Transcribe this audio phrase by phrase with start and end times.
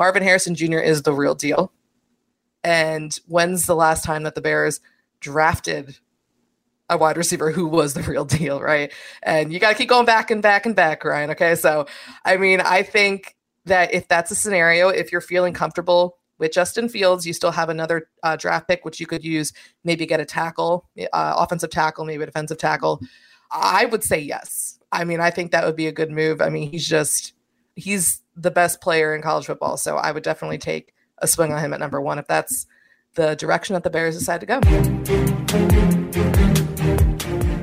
[0.00, 0.78] Marvin Harrison Jr.
[0.78, 1.74] is the real deal.
[2.64, 4.80] And when's the last time that the Bears
[5.20, 5.98] drafted
[6.88, 8.90] a wide receiver who was the real deal, right?
[9.22, 11.28] And you got to keep going back and back and back, Ryan.
[11.32, 11.54] Okay.
[11.54, 11.86] So,
[12.24, 16.88] I mean, I think that if that's a scenario, if you're feeling comfortable with Justin
[16.88, 19.52] Fields, you still have another uh, draft pick, which you could use,
[19.84, 23.02] maybe get a tackle, uh, offensive tackle, maybe a defensive tackle.
[23.52, 24.78] I would say yes.
[24.92, 26.40] I mean, I think that would be a good move.
[26.40, 27.34] I mean, he's just,
[27.76, 29.76] he's the best player in college football.
[29.76, 32.66] So I would definitely take a swing on him at number one if that's
[33.14, 34.60] the direction that the Bears decide to go.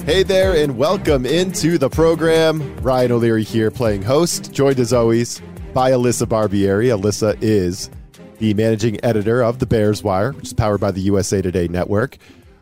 [0.06, 2.78] Hey there, and welcome into the program.
[2.78, 5.42] Ryan O'Leary here, playing host, joined as always
[5.74, 6.96] by Alyssa Barbieri.
[6.96, 7.90] Alyssa is
[8.38, 12.18] the managing editor of the Bears Wire, which is powered by the USA Today Network.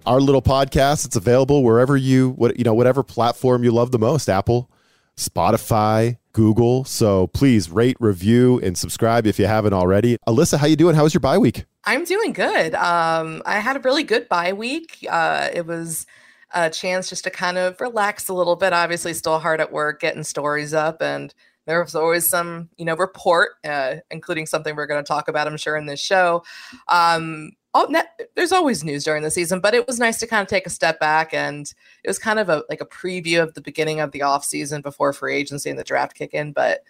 [0.06, 4.00] Our little podcast, it's available wherever you, what you know, whatever platform you love the
[4.00, 4.70] most, Apple,
[5.18, 6.84] Spotify, Google.
[6.84, 10.18] So please rate, review, and subscribe if you haven't already.
[10.28, 10.94] Alyssa, how you doing?
[10.94, 11.64] How was your bye week?
[11.86, 12.76] I'm doing good.
[12.76, 14.98] Um, I had a really good bye week.
[15.10, 16.06] Uh, it was
[16.54, 18.74] a chance just to kind of relax a little bit.
[18.74, 21.34] Obviously, still hard at work, getting stories up, and
[21.68, 25.48] there was always some, you know, report, uh, including something we're going to talk about,
[25.48, 26.44] I'm sure, in this show.
[26.90, 27.94] Um, oh,
[28.36, 30.72] there's always news during the season, but it was nice to kind of take a
[30.72, 31.72] step back, and
[32.04, 34.82] it was kind of a like a preview of the beginning of the off season
[34.82, 36.54] before free agency and the draft kick in.
[36.54, 36.84] But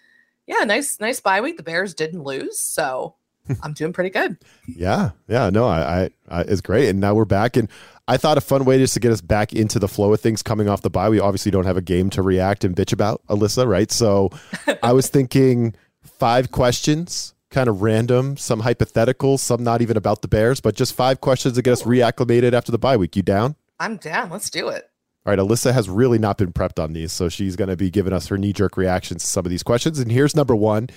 [0.48, 1.58] yeah, nice, nice bye week.
[1.58, 3.16] The Bears didn't lose, so
[3.64, 4.38] I'm doing pretty good.
[4.68, 7.68] yeah, yeah, no, I, I, I, it's great, and now we're back, and
[8.08, 10.44] I thought a fun way just to get us back into the flow of things
[10.44, 11.10] coming off the bye.
[11.10, 13.92] We obviously don't have a game to react and bitch about, Alyssa, right?
[13.92, 14.30] So
[14.84, 20.28] I was thinking five questions, kind of random, some hypothetical, some not even about the
[20.28, 23.16] Bears, but just five questions to get us reacclimated after the bye week.
[23.16, 23.56] You down?
[23.80, 24.30] I'm down.
[24.30, 24.90] Let's do it.
[25.26, 27.90] All right, Alyssa has really not been prepped on these, so she's going to be
[27.90, 29.98] giving us her knee jerk reactions to some of these questions.
[30.00, 30.90] And here's number one.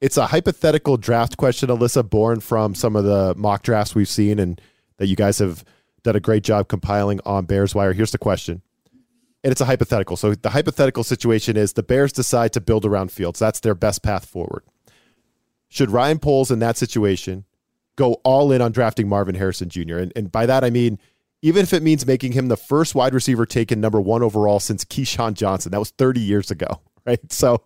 [0.00, 4.38] It's a hypothetical draft question, Alyssa, born from some of the mock drafts we've seen
[4.38, 4.60] and
[4.98, 5.64] that you guys have
[6.02, 7.92] done a great job compiling on Bears Wire.
[7.92, 8.62] Here's the question.
[9.42, 10.16] And it's a hypothetical.
[10.16, 13.38] So the hypothetical situation is the Bears decide to build around Fields.
[13.38, 14.64] That's their best path forward.
[15.70, 17.44] Should Ryan Poles in that situation
[17.96, 19.98] go all in on drafting Marvin Harrison Jr.?
[19.98, 20.98] And, and by that, I mean,
[21.42, 24.84] even if it means making him the first wide receiver taken number one overall since
[24.84, 27.20] Keyshawn Johnson, that was 30 years ago, right?
[27.32, 27.62] So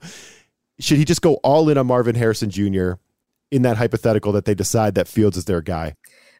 [0.78, 2.93] should he just go all in on Marvin Harrison Jr.
[3.50, 5.97] in that hypothetical that they decide that Fields is their guy?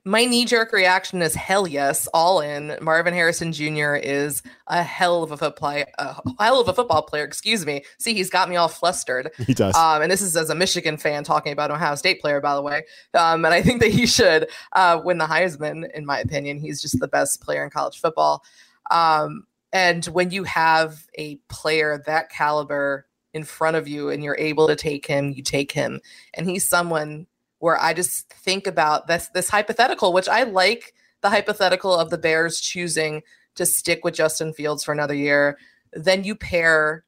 [0.06, 2.76] My knee jerk reaction is hell yes, all in.
[2.82, 3.94] Marvin Harrison Jr.
[3.94, 7.25] is a hell of a football, a hell of a football player.
[7.25, 7.84] Excuse me.
[7.98, 9.31] See, he's got me all flustered.
[9.44, 9.75] He does.
[9.75, 12.54] Um, and this is as a Michigan fan talking about an Ohio State player, by
[12.54, 12.84] the way.
[13.12, 15.91] Um, and I think that he should uh, win the Heisman.
[15.92, 18.42] In my opinion, he's just the best player in college football.
[18.91, 24.38] Um, and when you have a player that caliber in front of you and you're
[24.38, 26.00] able to take him, you take him.
[26.32, 27.26] And he's someone
[27.64, 30.92] where I just think about this this hypothetical, which I like
[31.22, 33.22] the hypothetical of the Bears choosing
[33.54, 35.56] to stick with Justin Fields for another year.
[35.94, 37.06] Then you pair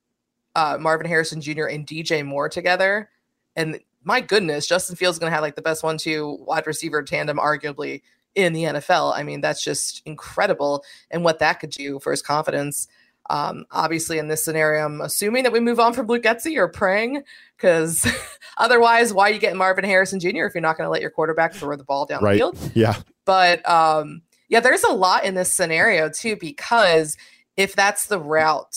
[0.55, 1.67] uh, Marvin Harrison Jr.
[1.67, 3.11] and DJ Moore together,
[3.55, 7.03] and my goodness, Justin Fields is going to have like the best one-two wide receiver
[7.03, 8.01] tandem, arguably
[8.35, 9.15] in the NFL.
[9.15, 12.89] I mean, that's just incredible, and what that could do for his confidence.
[13.29, 16.69] Um, obviously, in this scenario, I'm assuming that we move on from Luke Getsy or
[16.69, 17.23] praying
[17.57, 18.07] because
[18.59, 20.45] otherwise, why are you getting Marvin Harrison Jr.
[20.45, 22.33] if you're not going to let your quarterback throw the ball down right.
[22.33, 22.73] the field?
[22.75, 22.97] Yeah.
[23.25, 27.17] But um, yeah, there's a lot in this scenario too because
[27.57, 28.77] if that's the route,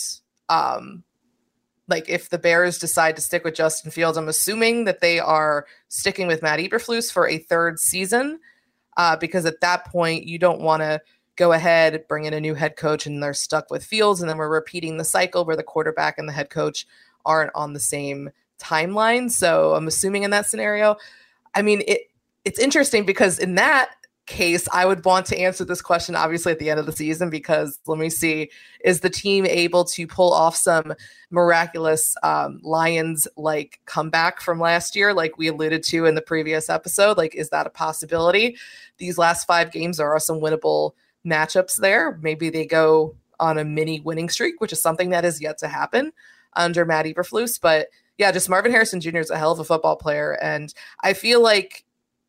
[0.49, 1.03] um,
[1.87, 5.65] like if the Bears decide to stick with Justin Fields, I'm assuming that they are
[5.87, 8.39] sticking with Matt Eberflus for a third season
[8.97, 11.01] uh, because at that point you don't want to
[11.39, 14.19] go ahead, bring in a new head coach, and they're stuck with Fields.
[14.19, 16.85] And then we're repeating the cycle where the quarterback and the head coach
[17.25, 19.31] aren't on the same timeline.
[19.31, 20.97] So I'm assuming in that scenario,
[21.55, 22.11] I mean, it
[22.43, 23.91] it's interesting because in that
[24.25, 27.29] case, I would want to answer this question obviously at the end of the season
[27.29, 28.51] because let me see,
[28.83, 30.93] is the team able to pull off some
[31.31, 36.69] miraculous um, Lions like comeback from last year, like we alluded to in the previous
[36.69, 37.17] episode?
[37.17, 38.57] Like, is that a possibility?
[38.97, 40.91] These last five games, are some winnable
[41.29, 42.17] matchups there.
[42.21, 45.67] Maybe they go on a mini winning streak, which is something that is yet to
[45.67, 46.11] happen
[46.53, 47.59] under Matt Eberflus.
[47.61, 47.87] But
[48.17, 49.17] yeah, just Marvin Harrison Jr.
[49.19, 50.37] is a hell of a football player.
[50.41, 51.85] And I feel like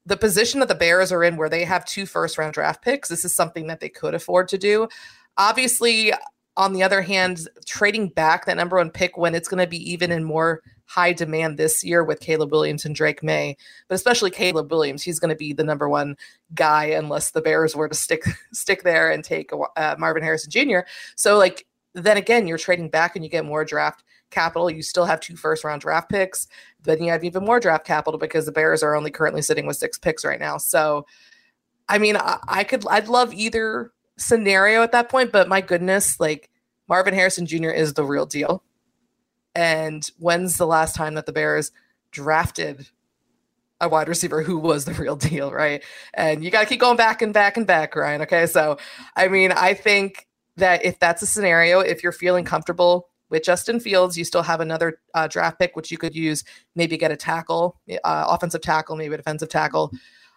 [0.07, 3.09] the position that the Bears are in, where they have two first round draft picks,
[3.09, 4.89] this is something that they could afford to do.
[5.37, 6.13] Obviously,
[6.57, 9.91] on the other hand, trading back that number one pick when it's going to be
[9.91, 13.57] even in more high demand this year with Caleb Williams and Drake Maye,
[13.89, 16.17] but especially Caleb Williams, he's going to be the number one
[16.55, 20.81] guy unless the Bears were to stick stick there and take uh, Marvin Harrison Jr.
[21.15, 24.71] So like then again, you're trading back and you get more draft capital.
[24.71, 26.49] You still have two first round draft picks.
[26.83, 29.77] Then you have even more draft capital because the Bears are only currently sitting with
[29.77, 30.57] six picks right now.
[30.57, 31.07] So,
[31.89, 36.21] I mean, I, I could, I'd love either scenario at that point, but my goodness,
[36.21, 36.51] like
[36.89, 37.71] Marvin Harrison Jr.
[37.71, 38.63] is the real deal.
[39.55, 41.73] And when's the last time that the Bears
[42.13, 42.89] drafted
[43.81, 45.83] a wide receiver who was the real deal, right?
[46.15, 48.23] And you got to keep going back and back and back, Ryan.
[48.23, 48.47] Okay.
[48.47, 48.79] So,
[49.17, 53.81] I mean, I think that if that's a scenario, if you're feeling comfortable with Justin
[53.81, 56.45] Fields, you still have another uh, draft pick, which you could use,
[56.75, 59.93] maybe get a tackle, uh, offensive tackle, maybe a defensive tackle.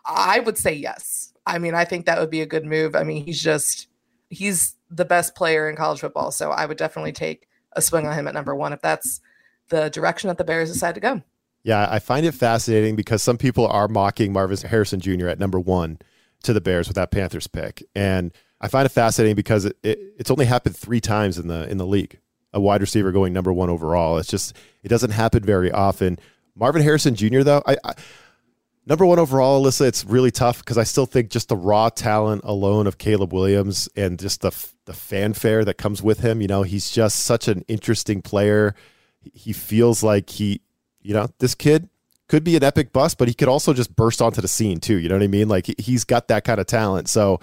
[0.05, 1.32] I would say yes.
[1.45, 2.95] I mean, I think that would be a good move.
[2.95, 3.87] I mean, he's just,
[4.29, 6.31] he's the best player in college football.
[6.31, 9.19] So I would definitely take a swing on him at number one if that's
[9.69, 11.21] the direction that the Bears decide to go.
[11.63, 15.27] Yeah, I find it fascinating because some people are mocking Marvin Harrison Jr.
[15.29, 15.99] at number one
[16.43, 17.83] to the Bears with that Panthers pick.
[17.95, 21.69] And I find it fascinating because it, it, it's only happened three times in the
[21.69, 22.19] in the league.
[22.55, 24.17] A wide receiver going number one overall.
[24.17, 26.19] It's just it doesn't happen very often.
[26.55, 27.41] Marvin Harrison Jr.
[27.41, 27.93] though, I, I
[28.85, 29.87] number one overall, Alyssa.
[29.87, 33.89] It's really tough because I still think just the raw talent alone of Caleb Williams
[33.95, 34.51] and just the
[34.85, 36.41] the fanfare that comes with him.
[36.41, 38.75] You know, he's just such an interesting player.
[39.33, 40.61] He feels like he,
[41.01, 41.89] you know, this kid
[42.27, 44.97] could be an epic bust, but he could also just burst onto the scene too.
[44.97, 45.47] You know what I mean?
[45.47, 47.07] Like he's got that kind of talent.
[47.07, 47.39] So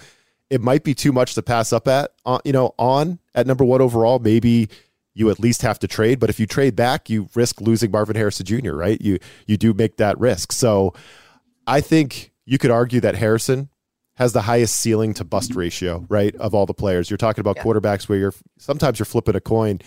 [0.50, 3.64] it might be too much to pass up at, uh, you know, on at number
[3.64, 4.18] one overall.
[4.18, 4.68] Maybe
[5.14, 8.16] you at least have to trade, but if you trade back, you risk losing Marvin
[8.16, 8.72] Harrison Jr.
[8.72, 9.00] Right?
[9.00, 10.52] You you do make that risk.
[10.52, 10.94] So
[11.66, 13.68] I think you could argue that Harrison
[14.14, 15.60] has the highest ceiling to bust mm-hmm.
[15.60, 17.10] ratio, right, of all the players.
[17.10, 17.64] You're talking about yeah.
[17.64, 19.80] quarterbacks where you're sometimes you're flipping a coin.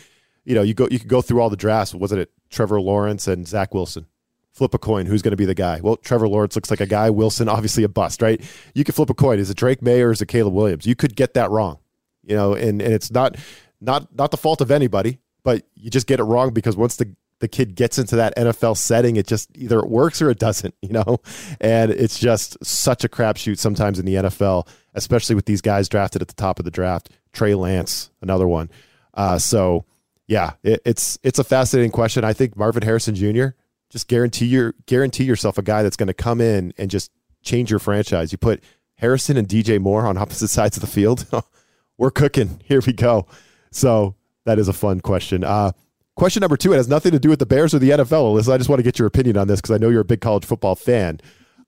[0.45, 1.93] You know, you go you could go through all the drafts.
[1.93, 4.07] Wasn't it Trevor Lawrence and Zach Wilson?
[4.53, 5.05] flip a coin.
[5.05, 5.81] Who's going to be the guy?
[5.81, 7.09] Well, Trevor Lawrence looks like a guy.
[7.09, 8.39] Wilson, obviously a bust, right?
[8.73, 9.39] You could flip a coin.
[9.39, 10.85] Is it Drake Maye or is it Caleb Williams?
[10.85, 11.79] You could get that wrong,
[12.23, 13.35] you know, and, and it's not,
[13.81, 17.15] not, not the fault of anybody, but you just get it wrong because once the,
[17.39, 20.75] the kid gets into that NFL setting, it just either it works or it doesn't,
[20.81, 21.19] you know,
[21.59, 26.21] and it's just such a crapshoot sometimes in the NFL, especially with these guys drafted
[26.21, 27.09] at the top of the draft.
[27.33, 28.69] Trey Lance, another one.
[29.13, 29.85] Uh, so
[30.27, 32.23] yeah, it, it's it's a fascinating question.
[32.23, 33.55] I think Marvin Harrison Jr
[33.93, 37.11] just guarantee your guarantee yourself a guy that's going to come in and just
[37.43, 38.31] change your franchise.
[38.31, 38.63] You put
[38.95, 41.27] Harrison and DJ Moore on opposite sides of the field.
[41.97, 42.59] We're cooking.
[42.65, 43.27] Here we go.
[43.71, 44.15] So
[44.45, 45.43] that is a fun question.
[45.43, 45.73] Uh,
[46.15, 46.73] question number two.
[46.73, 48.33] It has nothing to do with the Bears or the NFL.
[48.33, 50.05] Alyssa, I just want to get your opinion on this because I know you're a
[50.05, 51.19] big college football fan.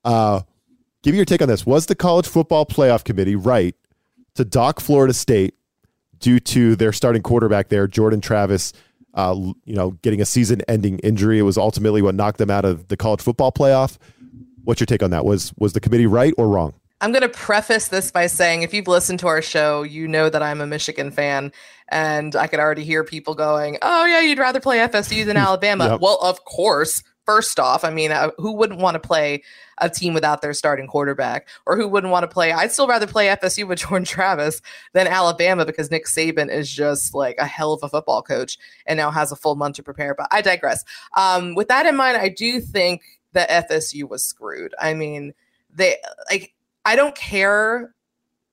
[0.04, 0.42] Uh,
[1.02, 1.66] give me your take on this.
[1.66, 3.74] Was the college football playoff committee right
[4.34, 5.54] to dock Florida State
[6.18, 8.72] due to their starting quarterback there, Jordan Travis?
[9.16, 9.34] uh,
[9.64, 11.38] you know, getting a season-ending injury.
[11.38, 13.96] It was ultimately what knocked them out of the college football playoff.
[14.62, 15.24] What's your take on that?
[15.24, 16.74] Was was the committee right or wrong?
[17.00, 20.30] I'm going to preface this by saying if you've listened to our show, you know
[20.30, 21.52] that I'm a Michigan fan.
[21.88, 25.90] And I could already hear people going, oh, yeah, you'd rather play FSU than Alabama.
[25.90, 26.00] yep.
[26.00, 27.02] Well, of course.
[27.26, 29.42] First off, I mean, uh, who wouldn't want to play
[29.78, 32.52] a team without their starting quarterback, or who wouldn't want to play?
[32.52, 34.62] I'd still rather play FSU with Jordan Travis
[34.92, 38.96] than Alabama because Nick Saban is just like a hell of a football coach and
[38.96, 40.14] now has a full month to prepare.
[40.14, 40.84] But I digress.
[41.16, 44.72] Um, with that in mind, I do think that FSU was screwed.
[44.78, 45.34] I mean,
[45.74, 45.96] they
[46.30, 46.54] like
[46.86, 47.92] I don't care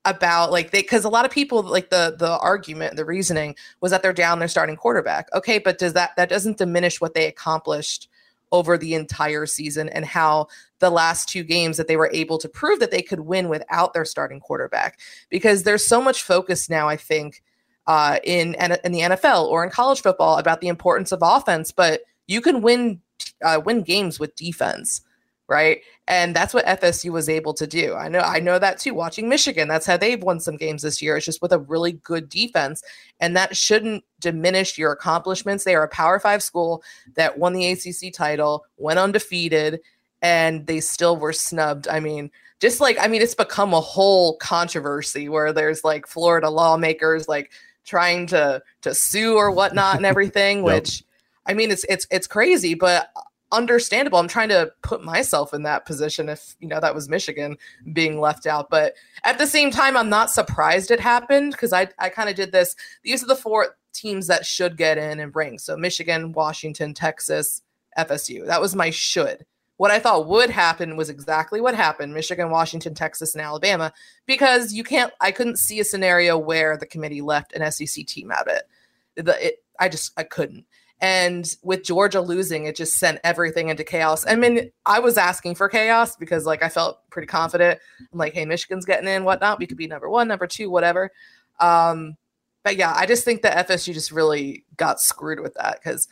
[0.06, 3.92] about like they because a lot of people like the the argument the reasoning was
[3.92, 5.30] that they're down their starting quarterback.
[5.34, 8.10] Okay but does that that doesn't diminish what they accomplished
[8.52, 10.48] over the entire season and how
[10.80, 13.94] the last two games that they were able to prove that they could win without
[13.94, 15.00] their starting quarterback.
[15.30, 17.44] Because there's so much focus now i think
[17.86, 22.02] uh, in in the NFL or in college football about the importance of offense but
[22.28, 23.00] you can win
[23.44, 25.02] uh, win games with defense
[25.48, 25.82] right?
[26.08, 27.94] And that's what FSU was able to do.
[27.96, 29.68] I know I know that too watching Michigan.
[29.68, 31.18] That's how they've won some games this year.
[31.18, 32.84] It's just with a really good defense
[33.20, 35.64] and that shouldn't diminish your accomplishments.
[35.64, 36.84] They are a Power 5 school
[37.16, 39.82] that won the ACC title, went undefeated
[40.22, 41.88] and they still were snubbed.
[41.88, 46.50] I mean, just like I mean it's become a whole controversy where there's like Florida
[46.50, 47.52] lawmakers like
[47.86, 50.66] trying to to sue or whatnot and everything, yep.
[50.66, 51.04] which
[51.46, 53.10] I mean it's it's it's crazy, but
[53.54, 54.20] understandable.
[54.20, 57.56] I'm trying to put myself in that position if, you know, that was Michigan
[57.94, 58.70] being left out.
[58.70, 62.36] But at the same time, I'm not surprised it happened because I, I kind of
[62.36, 62.76] did this.
[63.04, 65.60] These are the four teams that should get in and bring.
[65.60, 67.62] So Michigan, Washington, Texas,
[67.98, 68.46] FSU.
[68.46, 69.46] That was my should.
[69.78, 73.92] What I thought would happen was exactly what happened Michigan, Washington, Texas, and Alabama,
[74.26, 78.32] because you can't, I couldn't see a scenario where the committee left an SEC team
[78.32, 79.26] out of it.
[79.26, 80.66] The, it I just, I couldn't.
[81.04, 84.26] And with Georgia losing, it just sent everything into chaos.
[84.26, 87.78] I mean, I was asking for chaos because, like, I felt pretty confident.
[88.00, 89.60] I'm like, hey, Michigan's getting in, whatnot.
[89.60, 91.12] We could be number one, number two, whatever.
[91.60, 92.16] Um,
[92.64, 96.08] but yeah, I just think that FSU just really got screwed with that because,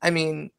[0.00, 0.50] I mean,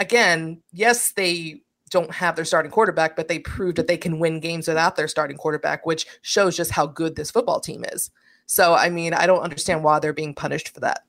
[0.00, 4.40] again, yes, they don't have their starting quarterback, but they proved that they can win
[4.40, 8.10] games without their starting quarterback, which shows just how good this football team is.
[8.46, 11.02] So, I mean, I don't understand why they're being punished for that.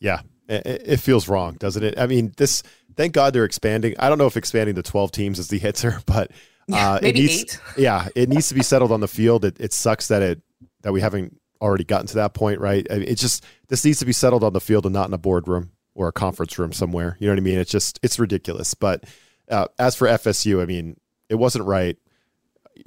[0.00, 1.98] Yeah, it, feels wrong, doesn't it?
[1.98, 2.62] I mean, this.
[2.94, 3.94] Thank God they're expanding.
[3.98, 6.30] I don't know if expanding to twelve teams is the answer, but
[6.72, 7.60] uh, maybe it needs, eight.
[7.76, 9.44] yeah, it needs to be settled on the field.
[9.44, 10.40] It, it sucks that it
[10.82, 12.86] that we haven't already gotten to that point, right?
[12.90, 15.14] I mean, it's just this needs to be settled on the field and not in
[15.14, 17.16] a boardroom or a conference room somewhere.
[17.20, 17.58] You know what I mean?
[17.58, 18.74] It's just it's ridiculous.
[18.74, 19.04] But
[19.50, 21.96] uh, as for FSU, I mean, it wasn't right.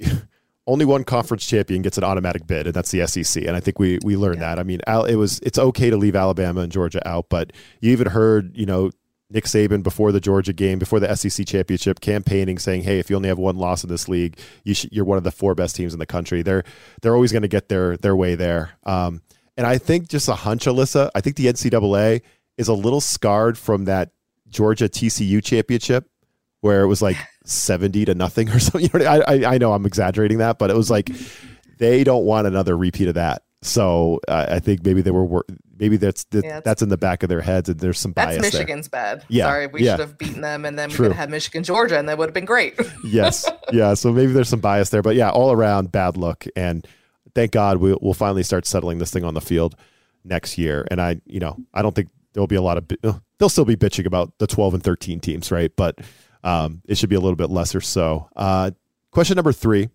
[0.66, 3.44] only one conference champion gets an automatic bid, and that's the SEC.
[3.44, 4.54] And I think we we learned yeah.
[4.54, 4.58] that.
[4.58, 8.08] I mean, it was it's okay to leave Alabama and Georgia out, but you even
[8.08, 8.90] heard you know
[9.30, 13.16] Nick Saban before the Georgia game, before the SEC championship, campaigning saying, "Hey, if you
[13.16, 15.92] only have one loss in this league, you are one of the four best teams
[15.92, 16.64] in the country." They're
[17.02, 18.70] they're always going to get their their way there.
[18.84, 19.22] Um,
[19.56, 21.10] and I think just a hunch, Alyssa.
[21.14, 22.22] I think the NCAA
[22.58, 24.10] is a little scarred from that
[24.48, 26.08] Georgia TCU championship
[26.60, 28.90] where it was like 70 to nothing or something.
[28.92, 31.10] You know, I, I know I'm exaggerating that, but it was like
[31.78, 33.42] they don't want another repeat of that.
[33.62, 35.44] So uh, I think maybe they were
[35.78, 38.40] maybe that's that, yeah, that's in the back of their heads and there's some bias.
[38.40, 39.16] That's Michigan's there.
[39.16, 39.24] bad.
[39.28, 39.92] Yeah, Sorry, we yeah.
[39.92, 42.28] should have beaten them and then we could have had Michigan Georgia and that would
[42.28, 42.78] have been great.
[43.04, 43.94] yes, yeah.
[43.94, 46.44] So maybe there's some bias there, but yeah, all around bad look.
[46.54, 46.86] And
[47.34, 49.74] thank God we, we'll finally start settling this thing on the field
[50.24, 50.86] next year.
[50.90, 52.88] And I, you know, I don't think there'll be a lot of
[53.38, 55.72] they'll still be bitching about the 12 and 13 teams, right?
[55.74, 56.00] But
[56.46, 58.30] um, it should be a little bit lesser so.
[58.36, 58.70] Uh,
[59.10, 59.90] question number three.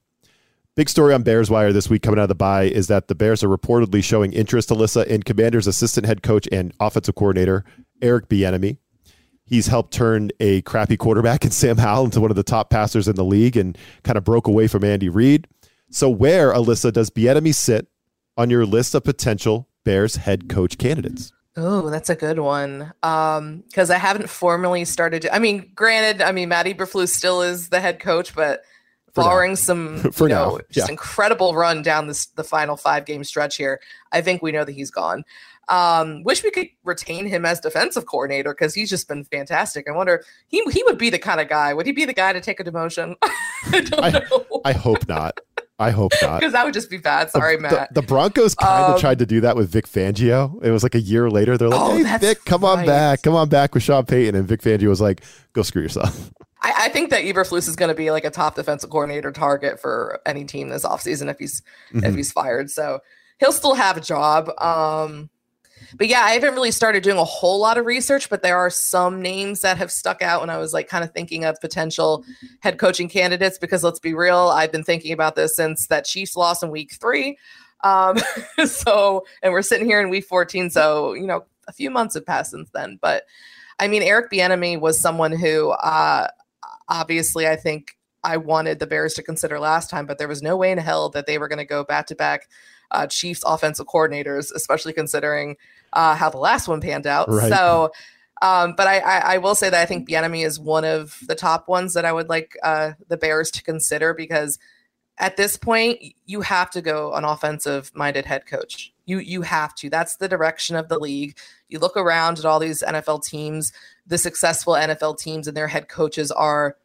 [0.75, 3.15] Big story on Bears Wire this week coming out of the bye is that the
[3.15, 7.63] Bears are reportedly showing interest, Alyssa, in Commander's assistant head coach and offensive coordinator,
[8.01, 8.77] Eric Bieniemy.
[9.45, 13.07] He's helped turn a crappy quarterback in Sam Howell into one of the top passers
[13.07, 15.47] in the league and kind of broke away from Andy Reid.
[15.89, 17.87] So, where, Alyssa, does Bieniemy sit
[18.35, 21.31] on your list of potential Bears head coach candidates?
[21.63, 22.91] Oh, that's a good one.
[23.03, 25.23] Um, because I haven't formally started.
[25.23, 28.63] To, I mean, granted, I mean Matt Eberflus still is the head coach, but
[29.13, 30.91] barring some for you know, just yeah.
[30.91, 33.79] incredible run down this the final five game stretch here,
[34.11, 35.23] I think we know that he's gone.
[35.69, 39.87] Um, wish we could retain him as defensive coordinator because he's just been fantastic.
[39.87, 41.73] I wonder he he would be the kind of guy.
[41.73, 43.15] Would he be the guy to take a demotion?
[43.23, 44.69] I I.
[44.69, 45.39] I hope not.
[45.81, 46.31] I hope not.
[46.39, 47.29] Because that would just be bad.
[47.31, 47.93] Sorry, the, Matt.
[47.93, 50.63] The, the Broncos kind of um, tried to do that with Vic Fangio.
[50.63, 51.57] It was like a year later.
[51.57, 52.79] They're like, oh, hey, Vic, come right.
[52.79, 53.23] on back.
[53.23, 54.35] Come on back with Sean Payton.
[54.35, 55.23] And Vic Fangio was like,
[55.53, 56.31] go screw yourself.
[56.61, 59.79] I, I think that Eberflus is going to be like a top defensive coordinator target
[59.79, 61.61] for any team this offseason if he's
[61.93, 62.03] mm-hmm.
[62.03, 62.69] if he's fired.
[62.69, 62.99] So
[63.39, 64.49] he'll still have a job.
[64.59, 65.29] Um,
[65.97, 68.69] but yeah, I haven't really started doing a whole lot of research, but there are
[68.69, 72.23] some names that have stuck out when I was like kind of thinking of potential
[72.59, 73.57] head coaching candidates.
[73.57, 76.93] Because let's be real, I've been thinking about this since that Chiefs loss in week
[76.99, 77.37] three.
[77.83, 78.17] Um,
[78.65, 80.69] so, and we're sitting here in week 14.
[80.69, 82.99] So, you know, a few months have passed since then.
[83.01, 83.23] But
[83.79, 86.27] I mean, Eric Bieniemy was someone who uh,
[86.87, 90.55] obviously I think I wanted the Bears to consider last time, but there was no
[90.55, 92.47] way in hell that they were going to go back to back
[92.91, 95.57] uh, Chiefs offensive coordinators, especially considering
[95.93, 97.29] uh, how the last one panned out.
[97.29, 97.49] Right.
[97.49, 97.91] So,
[98.41, 101.35] um, but I, I, I, will say that I think Bieniemy is one of the
[101.35, 104.57] top ones that I would like uh, the Bears to consider because
[105.17, 108.93] at this point you have to go an offensive minded head coach.
[109.05, 109.89] You you have to.
[109.89, 111.37] That's the direction of the league.
[111.69, 113.73] You look around at all these NFL teams,
[114.07, 116.77] the successful NFL teams, and their head coaches are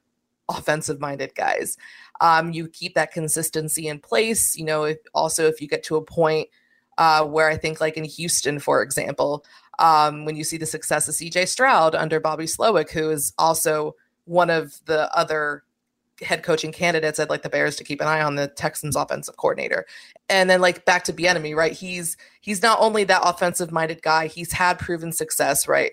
[0.48, 1.76] offensive minded guys.
[2.20, 4.56] Um, you keep that consistency in place.
[4.56, 6.48] You know, if, also if you get to a point
[6.98, 9.44] uh, where I think, like in Houston, for example,
[9.78, 13.94] um, when you see the success of CJ Stroud under Bobby Slowik, who is also
[14.24, 15.62] one of the other
[16.22, 19.36] head coaching candidates, I'd like the Bears to keep an eye on the Texans offensive
[19.36, 19.84] coordinator.
[20.28, 21.72] And then like back to Bieniemy, right?
[21.72, 25.92] He's he's not only that offensive minded guy, he's had proven success, right?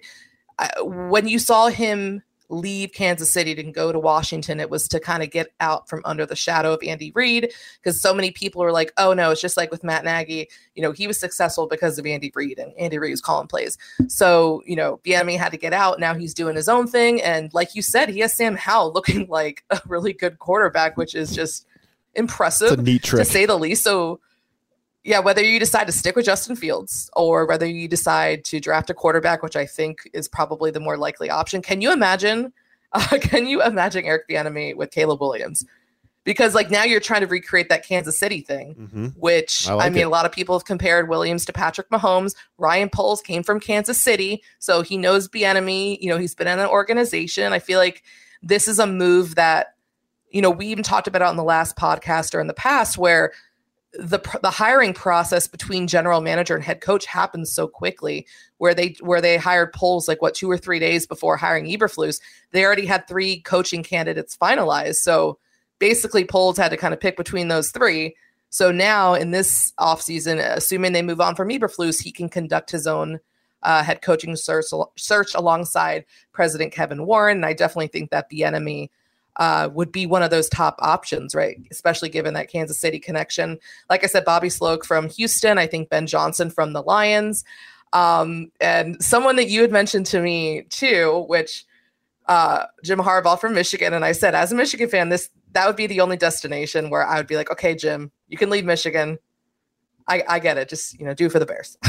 [0.59, 2.23] I, when you saw him
[2.53, 6.01] leave Kansas City to go to Washington, it was to kind of get out from
[6.05, 9.41] under the shadow of Andy Reid because so many people were like, oh no, it's
[9.41, 10.47] just like with Matt Nagy.
[10.75, 13.77] You know, he was successful because of Andy Reid and Andy Reid was calling plays.
[14.07, 15.99] So, you know, Bieniemy had to get out.
[15.99, 17.21] Now he's doing his own thing.
[17.21, 21.15] And like you said, he has Sam Howell looking like a really good quarterback, which
[21.15, 21.65] is just
[22.15, 23.25] impressive it's a neat trick.
[23.25, 23.83] to say the least.
[23.83, 24.19] So
[25.03, 28.89] yeah, whether you decide to stick with Justin Fields or whether you decide to draft
[28.89, 31.61] a quarterback, which I think is probably the more likely option.
[31.61, 32.53] Can you imagine
[32.95, 35.65] Uh, can you imagine Eric Bieniemy with Caleb Williams?
[36.25, 39.05] Because like now you're trying to recreate that Kansas City thing, Mm-hmm.
[39.19, 40.05] which I I, mean, it.
[40.05, 42.35] a lot of people have compared Williams to Patrick Mahomes.
[42.59, 45.97] Ryan Poles came from Kansas City, so he knows Bieniemy.
[46.01, 47.51] You know, he's been in an organization.
[47.51, 48.03] I feel like
[48.43, 49.73] this is a move that,
[50.29, 52.95] you know, we even talked about it on the last podcast or in the past
[52.99, 53.31] where
[53.93, 58.25] the the hiring process between general manager and head coach happens so quickly
[58.57, 62.19] where they where they hired Poles like what two or three days before hiring Eberflus
[62.51, 64.95] they already had three coaching candidates finalized.
[64.95, 65.37] So
[65.79, 68.15] basically Poles had to kind of pick between those three.
[68.49, 72.87] So now in this offseason assuming they move on from Eberflus he can conduct his
[72.87, 73.19] own
[73.61, 74.65] uh, head coaching search
[74.97, 77.37] search alongside President Kevin Warren.
[77.37, 78.89] And I definitely think that Bieniemy
[79.37, 81.57] uh, would be one of those top options, right?
[81.71, 83.57] Especially given that Kansas City connection.
[83.89, 85.57] Like I said, Bobby Slowik from Houston.
[85.57, 87.43] I think Ben Johnson from the Lions.
[87.93, 91.65] Um, and someone that you had mentioned to me too, which
[92.27, 93.93] uh, Jim Harbaugh from Michigan.
[93.93, 97.05] And I said, as a Michigan fan, this that would be the only destination where
[97.05, 99.19] I would be like, okay, Jim, you can leave Michigan.
[100.07, 100.67] I, I get it.
[100.67, 101.77] Just you know, do for the Bears.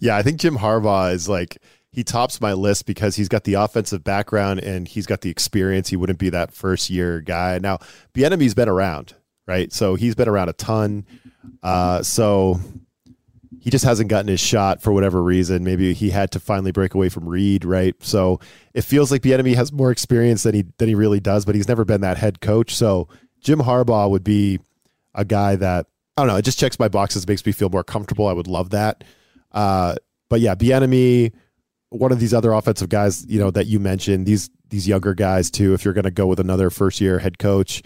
[0.00, 1.58] Yeah, I think Jim Harbaugh is like
[1.92, 5.90] he tops my list because he's got the offensive background and he's got the experience.
[5.90, 7.58] He wouldn't be that first year guy.
[7.58, 7.78] Now,
[8.14, 9.14] Bieniemy's been around,
[9.46, 9.70] right?
[9.72, 11.06] So he's been around a ton.
[11.62, 12.58] Uh, so
[13.60, 15.64] he just hasn't gotten his shot for whatever reason.
[15.64, 17.94] Maybe he had to finally break away from Reid, right?
[18.00, 18.40] So
[18.72, 21.68] it feels like Bieniemy has more experience than he than he really does, but he's
[21.68, 22.74] never been that head coach.
[22.74, 23.08] So
[23.40, 24.58] Jim Harbaugh would be
[25.14, 26.36] a guy that I don't know.
[26.36, 28.26] It just checks my boxes, makes me feel more comfortable.
[28.26, 29.04] I would love that.
[29.52, 29.96] Uh,
[30.28, 31.32] but yeah, Bieniemy,
[31.92, 35.50] one of these other offensive guys, you know, that you mentioned, these these younger guys
[35.50, 35.74] too.
[35.74, 37.82] If you're going to go with another first year head coach,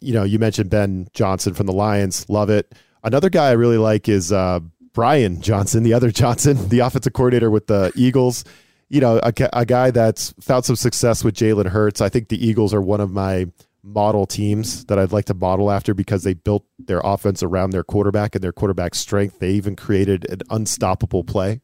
[0.00, 2.74] you know, you mentioned Ben Johnson from the Lions, love it.
[3.04, 4.60] Another guy I really like is uh,
[4.92, 8.44] Brian Johnson, the other Johnson, the offensive coordinator with the Eagles.
[8.88, 12.00] You know, a, a guy that's found some success with Jalen Hurts.
[12.00, 13.46] I think the Eagles are one of my
[13.82, 17.84] model teams that I'd like to model after because they built their offense around their
[17.84, 19.38] quarterback and their quarterback strength.
[19.38, 21.60] They even created an unstoppable play,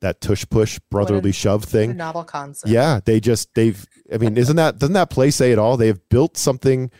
[0.00, 1.96] that tush push brotherly a- shove thing.
[1.96, 2.70] novel concept.
[2.70, 3.84] Yeah, they just they've.
[4.12, 5.76] I mean, isn't that doesn't that play say it all?
[5.76, 6.90] They've built something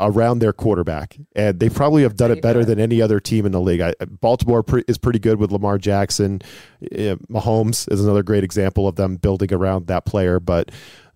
[0.00, 3.52] around their quarterback, and they probably have done it better than any other team in
[3.52, 3.80] the league.
[3.80, 6.40] I, Baltimore pre- is pretty good with Lamar Jackson.
[6.82, 10.70] Uh, Mahomes is another great example of them building around that player, but.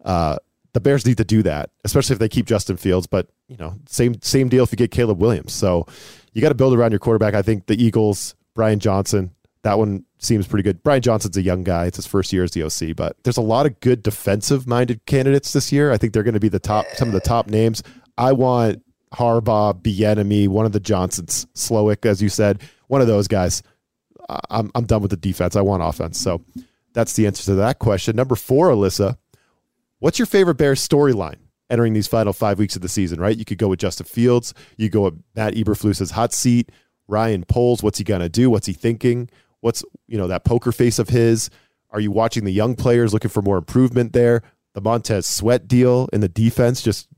[0.04, 0.36] Uh,
[0.74, 3.06] the Bears need to do that, especially if they keep Justin Fields.
[3.06, 5.52] But you know, same same deal if you get Caleb Williams.
[5.52, 5.86] So
[6.32, 7.34] you got to build around your quarterback.
[7.34, 10.82] I think the Eagles, Brian Johnson, that one seems pretty good.
[10.82, 13.42] Brian Johnson's a young guy; it's his first year as the OC, but there's a
[13.42, 15.92] lot of good defensive-minded candidates this year.
[15.92, 17.82] I think they're going to be the top, some of the top names.
[18.18, 23.28] I want Harbaugh, Bieniemy, one of the Johnsons, Slowik, as you said, one of those
[23.28, 23.62] guys.
[24.50, 25.56] I'm I'm done with the defense.
[25.56, 26.18] I want offense.
[26.18, 26.42] So
[26.92, 28.16] that's the answer to that question.
[28.16, 29.16] Number four, Alyssa.
[29.98, 31.36] What's your favorite Bears storyline
[31.70, 33.36] entering these final five weeks of the season, right?
[33.36, 34.52] You could go with Justin Fields.
[34.76, 36.70] You go with Matt Eberflus's hot seat.
[37.08, 38.50] Ryan Poles, what's he to do?
[38.50, 39.28] What's he thinking?
[39.62, 41.48] What's, you know, that poker face of his?
[41.90, 44.42] Are you watching the young players looking for more improvement there?
[44.74, 47.08] The Montez Sweat deal in the defense just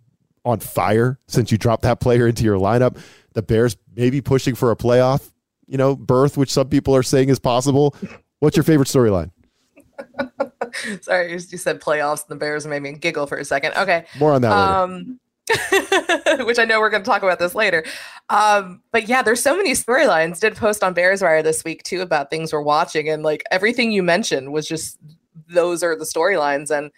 [0.45, 2.99] on fire since you dropped that player into your lineup.
[3.33, 5.31] The Bears maybe pushing for a playoff,
[5.67, 7.97] you know, berth, which some people are saying is possible.
[8.41, 9.31] What's your favorite storyline?
[11.01, 13.73] Sorry, you said playoffs and the Bears made me giggle for a second.
[13.77, 14.05] Okay.
[14.19, 14.73] More on that later.
[14.73, 15.21] um
[16.41, 17.85] which I know we're going to talk about this later.
[18.31, 20.41] Um, but yeah, there's so many storylines.
[20.41, 23.93] Did post on Bears Wire this week too about things we're watching, and like everything
[23.93, 24.99] you mentioned was just
[25.49, 26.71] those are the storylines.
[26.77, 26.91] And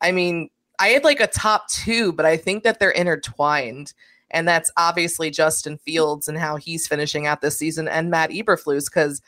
[0.00, 3.94] I mean, I had like a top two, but I think that they're intertwined.
[4.30, 8.86] And that's obviously Justin Fields and how he's finishing out this season, and Matt Eberflus.
[8.86, 9.22] Because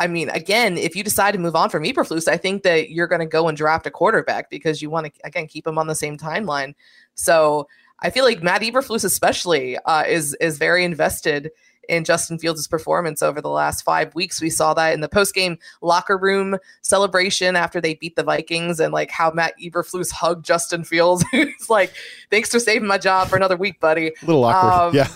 [0.00, 3.06] I mean, again, if you decide to move on from Eberflus, I think that you're
[3.06, 5.86] going to go and draft a quarterback because you want to again keep him on
[5.86, 6.74] the same timeline.
[7.14, 7.68] So
[8.02, 11.50] I feel like Matt Eberflus, especially, uh, is is very invested
[11.88, 14.40] in Justin Fields' performance over the last five weeks.
[14.40, 18.80] We saw that in the post game locker room celebration after they beat the Vikings,
[18.80, 21.24] and like how Matt Eberflus hugged Justin Fields.
[21.32, 21.92] it's like,
[22.30, 24.08] thanks for saving my job for another week, buddy.
[24.08, 24.72] a little awkward.
[24.72, 25.08] um, yeah.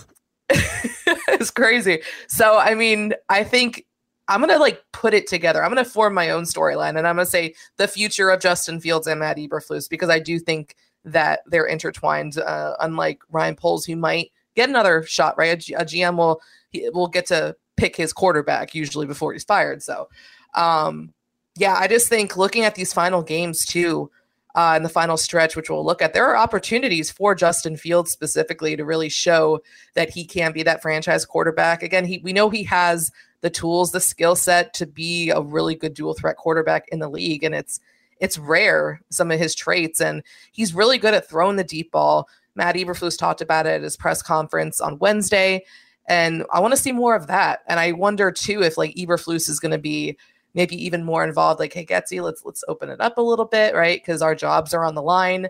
[1.28, 2.02] it's crazy.
[2.28, 3.86] So I mean, I think
[4.28, 5.62] I'm gonna like put it together.
[5.62, 9.06] I'm gonna form my own storyline, and I'm gonna say the future of Justin Fields
[9.06, 12.38] and Matt Eberflus because I do think that they're intertwined.
[12.38, 15.52] Uh, unlike Ryan Poles, who might get another shot, right?
[15.52, 16.40] A, G- a GM will
[16.70, 19.82] he will get to pick his quarterback usually before he's fired.
[19.82, 20.08] So,
[20.54, 21.12] um,
[21.56, 24.10] yeah, I just think looking at these final games too.
[24.56, 28.12] Uh, in the final stretch, which we'll look at, there are opportunities for Justin Fields
[28.12, 29.60] specifically to really show
[29.94, 31.82] that he can be that franchise quarterback.
[31.82, 35.74] Again, he we know he has the tools, the skill set to be a really
[35.74, 37.80] good dual threat quarterback in the league, and it's
[38.24, 42.28] it's rare some of his traits, and he's really good at throwing the deep ball.
[42.54, 45.64] Matt Eberflus talked about it at his press conference on Wednesday,
[46.06, 47.60] and I want to see more of that.
[47.68, 50.16] And I wonder too if like Eberflus is going to be
[50.54, 51.60] maybe even more involved.
[51.60, 54.00] Like, hey, Getsy, let's let's open it up a little bit, right?
[54.00, 55.48] Because our jobs are on the line.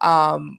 [0.00, 0.58] Um,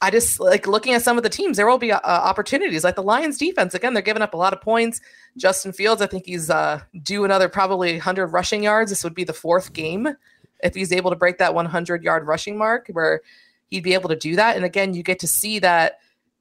[0.00, 1.56] I just like looking at some of the teams.
[1.56, 3.74] There will be uh, opportunities, like the Lions' defense.
[3.74, 5.00] Again, they're giving up a lot of points.
[5.36, 8.90] Justin Fields, I think he's uh, due another probably 100 rushing yards.
[8.90, 10.08] This would be the fourth game
[10.62, 13.22] if he's able to break that 100 yard rushing mark, where
[13.68, 14.56] he'd be able to do that.
[14.56, 15.98] And again, you get to see that.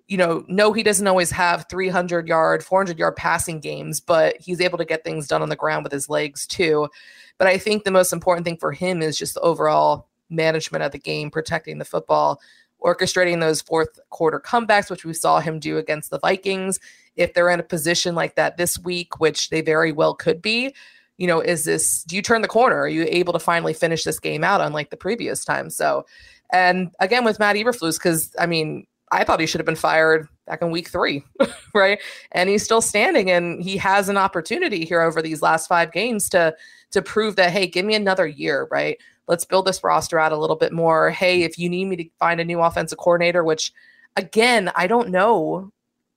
[0.08, 4.60] You know, no, he doesn't always have 300 yard, 400 yard passing games, but he's
[4.60, 6.90] able to get things done on the ground with his legs too.
[7.38, 10.92] But I think the most important thing for him is just the overall management of
[10.92, 12.42] the game, protecting the football
[12.84, 16.80] orchestrating those fourth quarter comebacks, which we saw him do against the Vikings.
[17.16, 20.74] If they're in a position like that this week, which they very well could be,
[21.22, 22.78] you know, is this, do you turn the corner?
[22.78, 25.70] Are you able to finally finish this game out unlike the previous time?
[25.70, 26.06] So,
[26.52, 30.28] and again with Matt Eberflus, because I mean, I thought he should have been fired
[30.48, 31.24] back in week three,
[31.76, 32.00] right?
[32.32, 36.28] And he's still standing, and he has an opportunity here over these last five games
[36.30, 36.56] to
[36.92, 38.98] to prove that hey, give me another year, right?
[39.32, 41.10] let's build this roster out a little bit more.
[41.10, 43.72] Hey, if you need me to find a new offensive coordinator, which
[44.18, 45.72] again, I don't know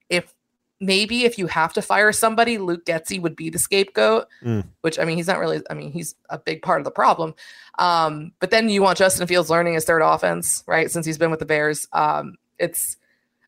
[0.09, 0.34] if
[0.79, 4.65] maybe if you have to fire somebody, Luke Getsy would be the scapegoat, mm.
[4.81, 7.33] which I mean, he's not really, I mean, he's a big part of the problem.
[7.79, 10.91] Um, but then you want Justin Fields learning his third offense, right?
[10.91, 11.87] Since he's been with the Bears.
[11.93, 12.97] Um, it's,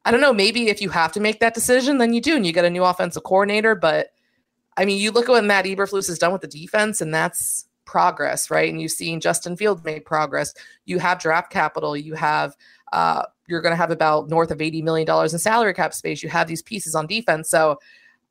[0.05, 2.45] I don't know, maybe if you have to make that decision, then you do, and
[2.45, 3.75] you get a new offensive coordinator.
[3.75, 4.13] But
[4.77, 7.65] I mean, you look at what Matt Eberflus has done with the defense, and that's
[7.83, 8.69] progress, right?
[8.69, 10.53] And you've seen Justin Fields make progress.
[10.85, 11.97] You have draft capital.
[11.97, 12.55] You have
[12.93, 16.21] uh, you're going to have about north of eighty million dollars in salary cap space.
[16.21, 17.49] You have these pieces on defense.
[17.49, 17.79] So,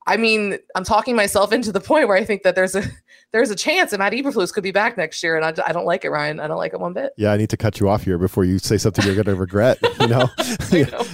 [0.05, 2.83] I mean, I'm talking myself into the point where I think that there's a
[3.31, 5.85] there's a chance that Matt Eberflus could be back next year, and I, I don't
[5.85, 6.39] like it, Ryan.
[6.39, 7.11] I don't like it one bit.
[7.17, 9.35] Yeah, I need to cut you off here before you say something you're going to
[9.35, 9.79] regret.
[9.99, 10.29] You know,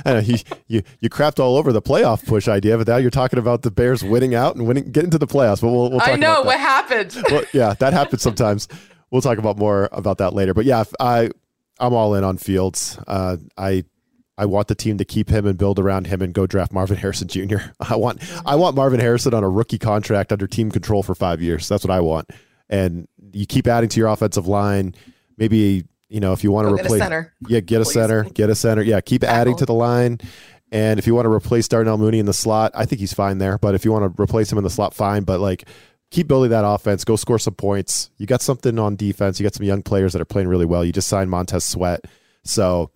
[0.05, 0.19] I know.
[0.19, 0.37] You,
[0.67, 3.71] you you crapped all over the playoff push idea, but now you're talking about the
[3.71, 5.61] Bears winning out and winning, getting to the playoffs.
[5.61, 7.17] But we'll, we'll talk I know what happened.
[7.31, 8.67] well, yeah, that happens sometimes.
[9.09, 10.53] We'll talk about more about that later.
[10.53, 11.29] But yeah, I
[11.79, 12.99] I'm all in on Fields.
[13.07, 13.85] Uh, I
[14.37, 16.97] I want the team to keep him and build around him and go draft Marvin
[16.97, 17.57] Harrison Jr.
[17.79, 21.41] I want I want Marvin Harrison on a rookie contract under team control for five
[21.41, 21.67] years.
[21.67, 22.29] That's what I want.
[22.69, 24.95] And you keep adding to your offensive line.
[25.37, 27.33] Maybe you know if you want to replace center.
[27.47, 27.93] Yeah, get a Please.
[27.93, 28.23] center.
[28.23, 28.81] Get a center.
[28.81, 29.35] Yeah, keep Tackle.
[29.35, 30.19] adding to the line.
[30.71, 33.37] And if you want to replace Darnell Mooney in the slot, I think he's fine
[33.37, 33.59] there.
[33.59, 35.23] But if you want to replace him in the slot, fine.
[35.23, 35.65] But like
[36.09, 37.03] keep building that offense.
[37.03, 38.09] Go score some points.
[38.17, 39.39] You got something on defense.
[39.39, 40.83] You got some young players that are playing really well.
[40.83, 42.05] You just signed Montez Sweat.
[42.43, 42.89] So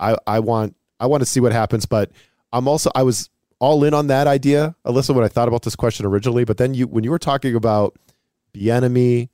[0.00, 2.10] I I want I want to see what happens, but
[2.52, 5.76] I'm also I was all in on that idea, Alyssa, when I thought about this
[5.76, 6.44] question originally.
[6.44, 7.96] But then you when you were talking about
[8.54, 9.28] Bieniemy,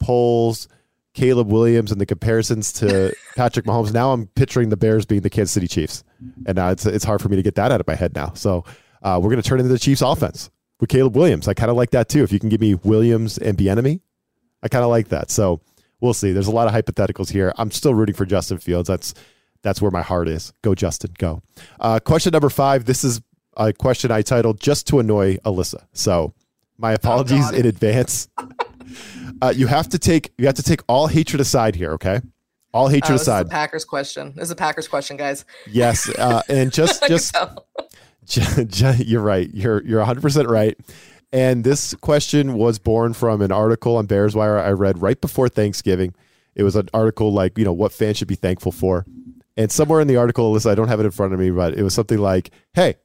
[0.00, 0.68] Poles,
[1.14, 5.30] Caleb Williams, and the comparisons to Patrick Mahomes, now I'm picturing the Bears being the
[5.30, 6.04] Kansas City Chiefs,
[6.46, 8.32] and now it's it's hard for me to get that out of my head now.
[8.34, 8.64] So
[9.02, 10.50] uh, we're going to turn into the Chiefs offense
[10.80, 11.48] with Caleb Williams.
[11.48, 12.22] I kind of like that too.
[12.22, 14.00] If you can give me Williams and Bieniemy,
[14.62, 15.30] I kind of like that.
[15.30, 15.60] So
[16.00, 16.32] we'll see.
[16.32, 17.52] There's a lot of hypotheticals here.
[17.56, 18.88] I'm still rooting for Justin Fields.
[18.88, 19.14] That's
[19.66, 20.52] that's where my heart is.
[20.62, 21.42] Go, Justin, go.
[21.80, 22.84] Uh, question number five.
[22.84, 23.20] This is
[23.56, 25.86] a question I titled Just to Annoy Alyssa.
[25.92, 26.32] So
[26.78, 28.28] my oh, apologies oh, in advance.
[29.42, 32.20] uh, you have to take you have to take all hatred aside here, okay?
[32.72, 33.50] All hatred oh, aside.
[33.50, 34.34] Packers question.
[34.36, 35.44] This is a Packers question, guys.
[35.66, 37.34] Yes, uh, and just just,
[38.26, 39.48] just you're right.
[39.52, 40.78] You're you're 100 percent right.
[41.32, 45.48] And this question was born from an article on Bears Wire I read right before
[45.48, 46.14] Thanksgiving.
[46.54, 49.04] It was an article like you know what fans should be thankful for.
[49.56, 51.74] And somewhere in the article, Alyssa, I don't have it in front of me, but
[51.74, 52.96] it was something like, hey,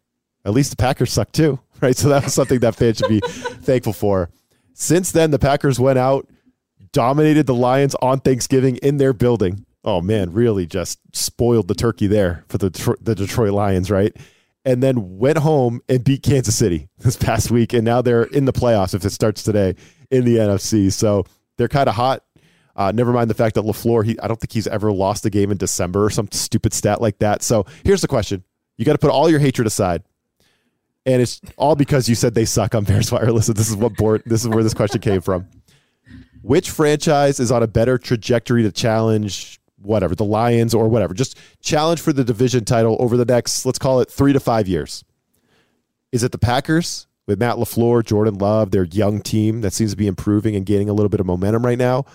[0.44, 1.96] at least the Packers suck too, right?
[1.96, 4.30] So that was something that fans should be thankful for.
[4.74, 6.28] Since then, the Packers went out,
[6.92, 9.66] dominated the Lions on Thanksgiving in their building.
[9.84, 14.16] Oh man, really just spoiled the turkey there for the the Detroit Lions, right?
[14.64, 18.46] And then went home and beat Kansas City this past week, and now they're in
[18.46, 19.76] the playoffs if it starts today
[20.12, 20.92] in the NFC.
[20.92, 21.26] So
[21.58, 22.24] they're kind of hot.
[22.76, 25.30] Uh, never mind the fact that LaFleur, he, I don't think he's ever lost a
[25.30, 27.44] game in December or some stupid stat like that.
[27.44, 28.44] So here's the question.
[28.78, 30.04] You got to put all your hatred aside.
[31.06, 33.32] And it's all because you said they suck on Bears Wire.
[33.32, 35.48] Listen, this is what board, this is where this question came from.
[36.42, 41.14] Which franchise is on a better trajectory to challenge whatever, the Lions or whatever?
[41.14, 44.68] Just challenge for the division title over the next, let's call it three to five
[44.68, 45.04] years.
[46.12, 49.98] Is it the Packers with Matt LaFleur, Jordan Love, their young team that seems to
[49.98, 52.06] be improving and gaining a little bit of momentum right now?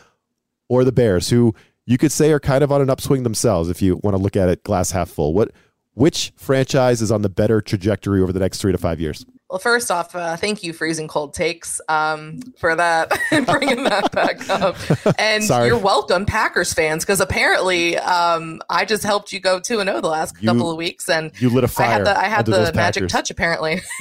[0.69, 3.81] Or the Bears, who you could say are kind of on an upswing themselves if
[3.83, 5.35] you want to look at it glass half full?
[5.35, 5.53] What
[5.95, 9.25] which franchise is on the better trajectory over the next three to five years?
[9.49, 13.13] Well, first off, uh, thank you, Freezing Cold Takes, um, for that,
[13.47, 14.77] bringing that back up.
[15.21, 15.69] And Sorry.
[15.69, 20.01] you're welcome, Packers fans, because apparently um, I just helped you go 2 and 0
[20.01, 21.09] the last You- couple of weeks.
[21.09, 21.87] And You lit a fire.
[21.93, 23.13] had the, I had the magic Packers.
[23.13, 23.81] touch, apparently.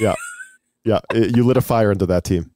[0.84, 2.50] Yeah, it- you lit a fire into that team.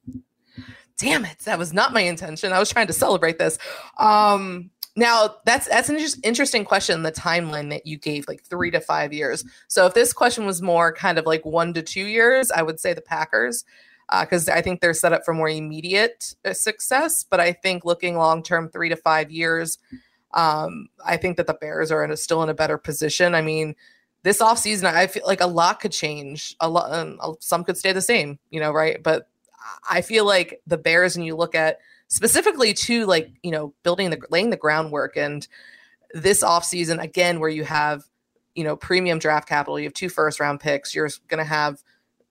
[1.01, 2.53] Damn it that was not my intention.
[2.53, 3.57] I was trying to celebrate this.
[3.97, 8.71] Um now that's that's an inter- interesting question the timeline that you gave like three
[8.71, 9.43] to five years.
[9.67, 12.79] So if this question was more kind of like one to two years i would
[12.79, 13.63] say the packers
[14.19, 17.23] because i think they're set up for more immediate uh, success.
[17.23, 19.77] But i think looking long term three to five years
[20.33, 23.33] um i think that the bears are in a, still in a better position.
[23.35, 23.75] I mean
[24.23, 26.55] this offseason i feel like a lot could change.
[26.59, 29.01] A lot um, some could stay the same you know right?
[29.01, 29.29] But
[29.89, 34.09] I feel like the Bears, and you look at specifically to like, you know, building
[34.09, 35.47] the laying the groundwork and
[36.13, 38.03] this offseason, again, where you have,
[38.55, 41.81] you know, premium draft capital, you have two first round picks, you're gonna have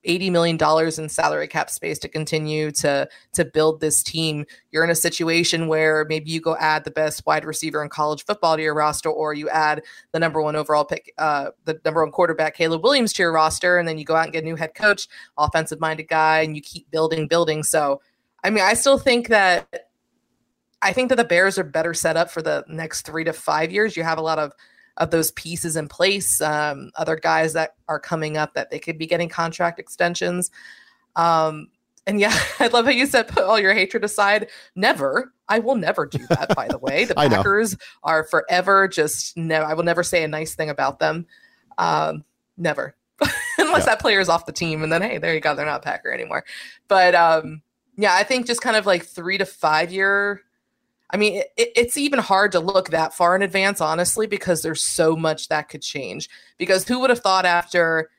[0.06, 0.58] $80 million
[0.98, 4.46] in salary cap space to continue to to build this team.
[4.72, 8.24] You're in a situation where maybe you go add the best wide receiver in college
[8.24, 9.82] football to your roster, or you add
[10.12, 13.78] the number one overall pick, uh, the number one quarterback, Caleb Williams, to your roster,
[13.78, 16.56] and then you go out and get a new head coach offensive minded guy and
[16.56, 18.00] you keep building building so
[18.44, 19.88] i mean i still think that
[20.82, 23.72] i think that the bears are better set up for the next three to five
[23.72, 24.52] years you have a lot of
[25.00, 28.98] of those pieces in place um, other guys that are coming up that they could
[28.98, 30.50] be getting contract extensions.
[31.16, 31.68] Um,
[32.06, 34.48] and yeah i love how you said put all your hatred aside.
[34.76, 35.32] Never.
[35.48, 37.04] I will never do that by the way.
[37.08, 41.26] The packers are forever just no i will never say a nice thing about them.
[41.78, 42.24] Um,
[42.56, 42.94] never.
[43.58, 43.84] Unless Yeah.
[43.86, 45.84] that player is off the team and then hey there you go they're not a
[45.84, 46.44] packer anymore.
[46.88, 47.62] But um
[47.96, 50.42] yeah i think just kind of like three to five year
[51.12, 54.82] i mean it, it's even hard to look that far in advance honestly because there's
[54.82, 56.28] so much that could change.
[56.58, 58.10] Because who would have thought after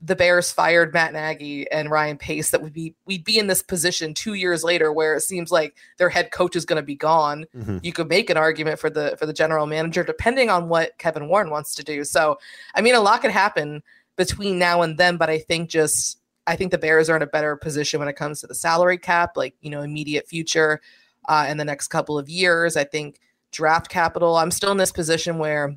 [0.00, 3.62] the bears fired matt nagy and ryan pace that would be we'd be in this
[3.62, 6.94] position two years later where it seems like their head coach is going to be
[6.94, 7.46] gone.
[7.56, 7.84] Mhm.
[7.84, 11.28] you could make an argument for the for the general manager depending on what kevin
[11.28, 12.04] warren wants to do.
[12.04, 12.38] So
[12.74, 13.82] i mean a lot could happen
[14.16, 17.26] between now and then but i think just i think the bears are in a
[17.26, 20.80] better position when it comes to the salary cap like you know immediate future
[21.28, 23.20] uh, in the next couple of years i think
[23.52, 25.76] draft capital i'm still in this position where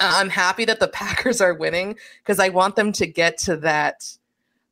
[0.00, 4.04] i'm happy that the packers are winning because i want them to get to that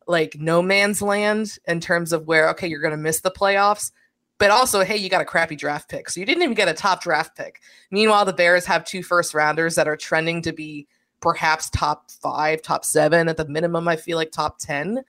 [0.06, 3.92] like no man's land in terms of where okay you're going to miss the playoffs
[4.38, 6.74] but also hey you got a crappy draft pick so you didn't even get a
[6.74, 7.60] top draft pick
[7.90, 10.86] meanwhile the bears have two first rounders that are trending to be
[11.22, 13.88] perhaps top five, top seven at the minimum.
[13.88, 15.02] I feel like top ten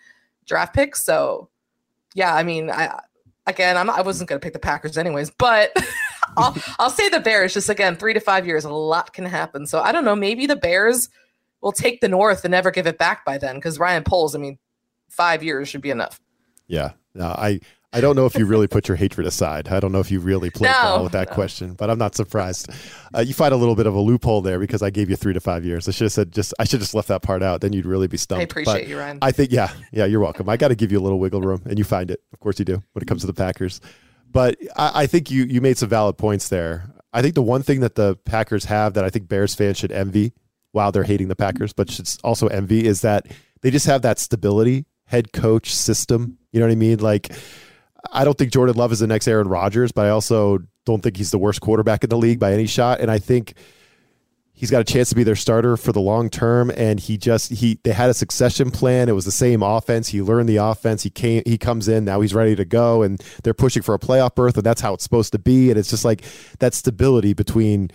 [0.46, 1.04] draft picks.
[1.04, 1.50] So,
[2.14, 3.02] yeah, I mean, I
[3.48, 5.72] again, I'm, I wasn't going to pick the Packers anyways, but
[6.38, 7.54] I'll I'll say the Bears.
[7.54, 9.68] Just again, three to five years, a lot can happen.
[9.68, 10.16] So I don't know.
[10.16, 11.10] Maybe the Bears
[11.62, 14.36] will take the North and never give it back by then, because Ryan Poles.
[14.36, 14.58] I mean,
[15.10, 16.20] five years should be enough.
[16.68, 16.92] Yeah.
[17.16, 17.60] No, I
[17.94, 19.68] I don't know if you really put your hatred aside.
[19.68, 21.36] I don't know if you really played No, ball with that no.
[21.36, 22.70] question, but I'm not surprised.
[23.16, 25.34] Uh, you find a little bit of a loophole there because I gave you three
[25.34, 25.88] to five years.
[25.88, 27.62] I should have said just I should just left that part out.
[27.62, 28.40] Then you'd really be stumped.
[28.42, 29.20] I appreciate But you, Ryan.
[29.22, 30.50] I think yeah, yeah, you're welcome.
[30.50, 32.22] I got to give you a little wiggle room, and you find it.
[32.34, 33.80] Of course you do when it comes to the Packers.
[34.32, 36.90] But I, I think you you made some valid points there.
[37.14, 39.92] I think the one thing that the Packers have that I think Bears fans should
[39.92, 40.34] envy,
[40.72, 43.28] while they're hating the Packers, but should also envy, is that
[43.62, 46.40] they just have that stability, head coach system.
[46.52, 46.98] You know what I mean?
[47.00, 47.32] Like,
[48.12, 51.18] I don't think Jordan Love is the next Aaron Rodgers, but I also don't think
[51.18, 53.00] he's the worst quarterback in the league by any shot.
[53.00, 53.54] And I think
[54.54, 56.72] he's got a chance to be their starter for the long term.
[56.76, 59.10] And he just he they had a succession plan.
[59.10, 60.10] It was the same offense.
[60.10, 61.04] He learned the offense.
[61.04, 62.06] He came he comes in.
[62.06, 63.02] Now he's ready to go.
[63.04, 64.56] And they're pushing for a playoff berth.
[64.56, 65.70] And that's how it's supposed to be.
[65.70, 66.24] And it's just like
[66.60, 67.92] that stability between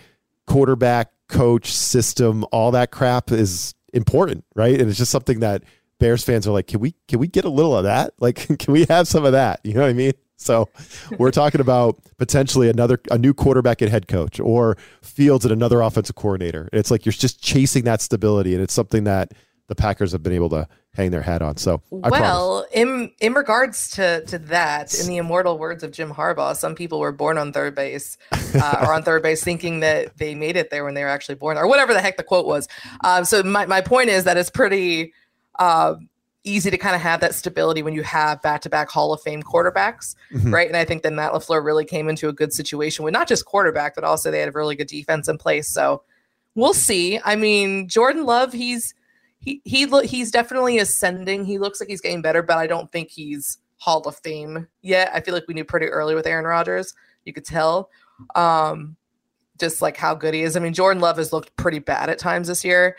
[0.47, 4.79] quarterback coach system all that crap is important right?
[4.79, 5.63] And it's just something that
[5.99, 8.73] bears fans are like can we can we get a little of that like can
[8.73, 10.69] we have some of that you know what i mean so
[11.17, 15.81] we're talking about potentially another a new quarterback and head coach or Fields and another
[15.81, 16.69] offensive coordinator.
[16.71, 19.33] It's like you're just chasing that stability, and it's something that
[19.67, 21.57] the Packers have been able to hang their hat on.
[21.57, 22.19] So I promise.
[22.21, 26.73] well, in in regards to to that, in the immortal words of Jim Harbaugh, some
[26.73, 30.55] people were born on third base uh, or on third base thinking that they made
[30.55, 32.69] it there when they were actually born, or whatever the heck the quote was.
[33.03, 35.13] Um, so my my point is that it's pretty
[35.57, 35.95] uh,
[36.45, 39.21] easy to kind of have that stability when you have back to back Hall of
[39.21, 40.53] Fame quarterbacks, Mhm.
[40.53, 40.67] right?
[40.67, 43.45] And I think that Matt LaFleur really came into a good situation with not just
[43.45, 45.67] quarterback, but also they had a really good defense in place.
[45.67, 46.03] So
[46.55, 47.19] we'll see.
[47.25, 48.93] I mean, Jordan Love, he's
[49.41, 51.45] he he lo- he's definitely ascending.
[51.45, 55.11] He looks like he's getting better, but I don't think he's Hall of Fame yet.
[55.13, 56.93] I feel like we knew pretty early with Aaron Rodgers.
[57.25, 57.89] You could tell
[58.35, 58.95] um
[59.57, 60.55] just like how good he is.
[60.55, 62.95] I mean, Jordan Love has looked pretty bad at times this year.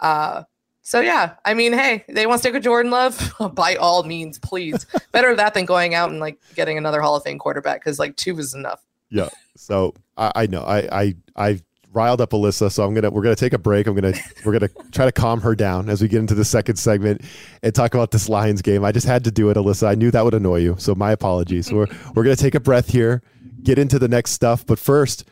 [0.00, 0.44] Uh
[0.88, 4.38] So yeah, I mean, hey, they want to stick with Jordan Love by all means,
[4.38, 4.86] please.
[5.12, 8.16] Better that than going out and like getting another Hall of Fame quarterback because like
[8.16, 8.82] two is enough.
[9.10, 9.28] Yeah.
[9.54, 11.60] So I, I know I I I
[11.92, 13.86] riled up Alyssa, so I'm gonna we're gonna take a break.
[13.86, 14.14] I'm gonna
[14.46, 17.20] we're gonna try to calm her down as we get into the second segment
[17.62, 18.82] and talk about this Lions game.
[18.82, 19.88] I just had to do it, Alyssa.
[19.88, 21.70] I knew that would annoy you, so my apologies.
[21.70, 23.20] we're we're gonna take a breath here,
[23.62, 25.26] get into the next stuff, but first,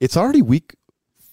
[0.00, 0.74] it's already week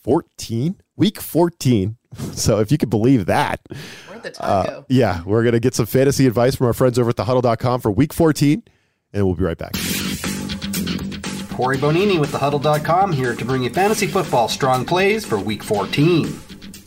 [0.03, 0.81] 14.
[0.95, 1.97] Week 14.
[2.33, 3.59] So if you could believe that.
[4.07, 4.85] Where'd the time uh, go?
[4.87, 8.13] Yeah, we're gonna get some fantasy advice from our friends over at thehuddle.com for week
[8.13, 8.61] 14,
[9.13, 9.73] and we'll be right back.
[11.53, 16.39] Corey Bonini with thehuddle.com here to bring you fantasy football strong plays for week 14.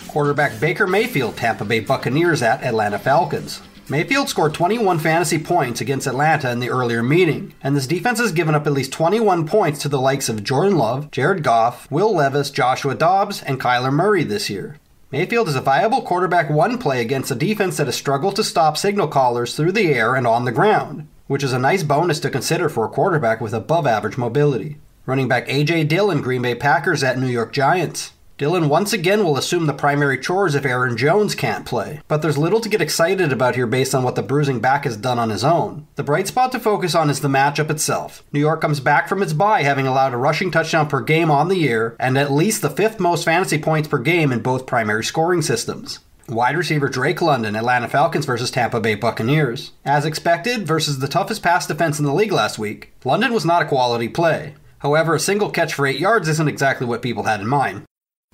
[0.07, 3.61] Quarterback Baker Mayfield, Tampa Bay Buccaneers at Atlanta Falcons.
[3.89, 8.33] Mayfield scored 21 fantasy points against Atlanta in the earlier meeting, and this defense has
[8.33, 12.15] given up at least 21 points to the likes of Jordan Love, Jared Goff, Will
[12.15, 14.79] Levis, Joshua Dobbs, and Kyler Murray this year.
[15.13, 18.77] Mayfield is a viable quarterback one play against a defense that has struggled to stop
[18.77, 22.31] signal callers through the air and on the ground which is a nice bonus to
[22.31, 24.79] consider for a quarterback with above average mobility.
[25.07, 25.85] Running back A.J.
[25.85, 28.13] Dillon, Green Bay Packers at New York Giants.
[28.39, 32.37] Dillon once again will assume the primary chores if Aaron Jones can't play, but there's
[32.37, 35.31] little to get excited about here based on what the bruising back has done on
[35.31, 35.87] his own.
[35.95, 38.23] The bright spot to focus on is the matchup itself.
[38.33, 41.49] New York comes back from its bye having allowed a rushing touchdown per game on
[41.49, 45.03] the year and at least the fifth most fantasy points per game in both primary
[45.03, 46.01] scoring systems.
[46.29, 49.73] Wide receiver Drake London, Atlanta Falcons versus Tampa Bay Buccaneers.
[49.83, 53.63] As expected, versus the toughest pass defense in the league last week, London was not
[53.63, 54.57] a quality play.
[54.81, 57.85] However, a single catch for 8 yards isn't exactly what people had in mind.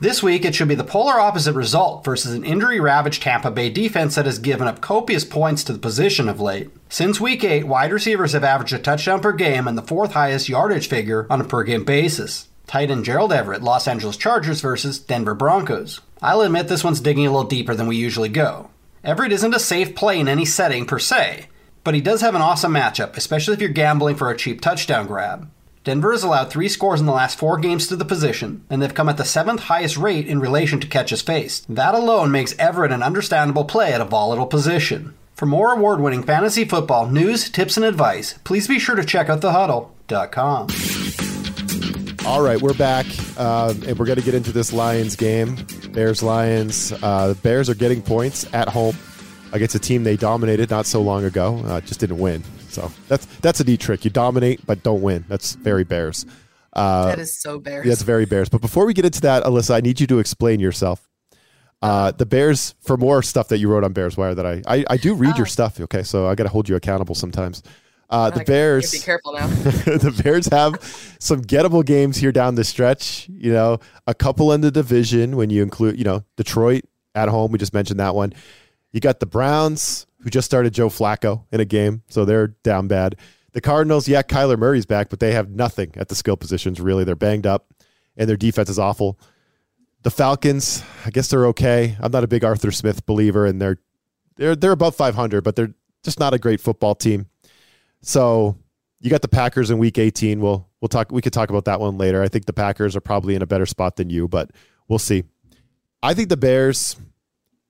[0.03, 3.71] This week, it should be the polar opposite result versus an injury ravaged Tampa Bay
[3.71, 6.71] defense that has given up copious points to the position of late.
[6.89, 10.49] Since week 8, wide receivers have averaged a touchdown per game and the fourth highest
[10.49, 12.49] yardage figure on a per game basis.
[12.67, 16.01] Tight end Gerald Everett, Los Angeles Chargers versus Denver Broncos.
[16.21, 18.71] I'll admit this one's digging a little deeper than we usually go.
[19.05, 21.47] Everett isn't a safe play in any setting per se,
[21.85, 25.07] but he does have an awesome matchup, especially if you're gambling for a cheap touchdown
[25.07, 25.49] grab.
[25.85, 28.95] Denver has allowed three scores in the last four games to the position, and they've
[28.95, 31.75] come at the seventh highest rate in relation to catches faced.
[31.75, 35.15] That alone makes Everett an understandable play at a volatile position.
[35.35, 39.29] For more award winning fantasy football news, tips, and advice, please be sure to check
[39.29, 40.69] out thehuddle.com.
[42.25, 45.57] All right, we're back, uh, and we're going to get into this Lions game.
[45.91, 46.93] Bears Lions.
[47.03, 48.97] Uh, the Bears are getting points at home
[49.53, 51.57] against a team they dominated not so long ago.
[51.67, 52.45] Uh, just didn't win.
[52.73, 54.05] So that's that's a neat trick.
[54.05, 55.25] You dominate but don't win.
[55.29, 56.27] That's very Bears.
[56.73, 57.87] Uh, that is so Bears.
[57.87, 58.49] That's very Bears.
[58.49, 61.09] But before we get into that, Alyssa, I need you to explain yourself.
[61.83, 64.85] Uh, the Bears for more stuff that you wrote on Bears Wire that I I,
[64.89, 65.51] I do read your oh.
[65.51, 65.81] stuff.
[65.81, 67.63] Okay, so I got to hold you accountable sometimes.
[68.13, 68.93] Uh, the Bears.
[68.93, 69.47] Be careful now.
[69.47, 70.75] the Bears have
[71.19, 73.27] some gettable games here down the stretch.
[73.31, 77.53] You know, a couple in the division when you include, you know, Detroit at home.
[77.53, 78.35] We just mentioned that one.
[78.93, 82.89] You got the Browns, who just started Joe Flacco in a game, so they're down
[82.89, 83.17] bad.
[83.53, 86.81] The Cardinals, yeah, Kyler Murray's back, but they have nothing at the skill positions.
[86.81, 87.73] Really, they're banged up,
[88.17, 89.19] and their defense is awful.
[90.03, 91.97] The Falcons, I guess they're okay.
[92.01, 93.79] I'm not a big Arthur Smith believer, and they're
[94.37, 97.27] they're they're above 500, but they're just not a great football team.
[98.01, 98.57] So
[99.01, 100.41] you got the Packers in Week 18.
[100.41, 101.13] We'll we'll talk.
[101.13, 102.23] We could talk about that one later.
[102.23, 104.51] I think the Packers are probably in a better spot than you, but
[104.89, 105.25] we'll see.
[106.03, 106.97] I think the Bears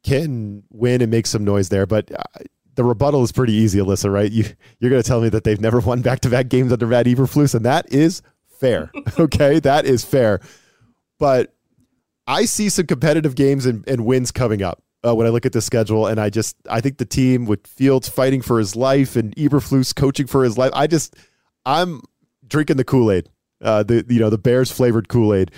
[0.03, 2.43] can win and make some noise there, but uh,
[2.75, 4.13] the rebuttal is pretty easy, Alyssa.
[4.13, 4.31] Right?
[4.31, 4.45] You
[4.79, 7.07] you're going to tell me that they've never won back to back games under Matt
[7.07, 8.91] Eberflus, and that is fair.
[9.19, 10.41] okay, that is fair.
[11.19, 11.55] But
[12.27, 15.53] I see some competitive games and, and wins coming up uh, when I look at
[15.53, 19.17] the schedule, and I just I think the team with Fields fighting for his life
[19.17, 20.71] and Eberflus coaching for his life.
[20.75, 21.15] I just
[21.65, 22.03] I'm
[22.47, 23.29] drinking the Kool Aid,
[23.61, 25.51] uh, the you know the Bears flavored Kool Aid.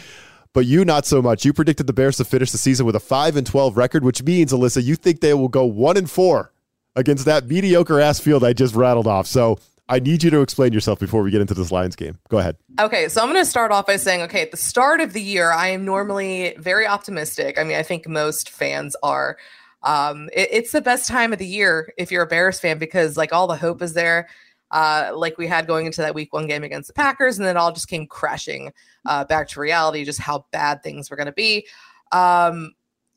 [0.55, 1.45] But you not so much.
[1.45, 4.23] You predicted the Bears to finish the season with a five and twelve record, which
[4.23, 6.53] means Alyssa, you think they will go one and four
[6.97, 9.27] against that mediocre ass field I just rattled off.
[9.27, 12.19] So I need you to explain yourself before we get into this Lions game.
[12.29, 12.57] Go ahead.
[12.81, 15.21] Okay, so I'm going to start off by saying, okay, at the start of the
[15.21, 17.59] year, I am normally very optimistic.
[17.59, 19.37] I mean, I think most fans are.
[19.83, 23.19] Um, it, it's the best time of the year if you're a Bears fan because
[23.19, 24.29] like all the hope is there.
[24.75, 27.57] Uh, like we had going into that week one game against the Packers, and then
[27.57, 28.71] it all just came crashing
[29.07, 31.67] uh, back to reality, just how bad things were going to be.
[32.13, 32.73] Um,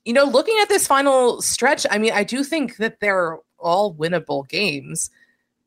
[0.06, 3.94] you know, looking at this final stretch, I mean, I do think that they're all
[3.94, 5.10] winnable games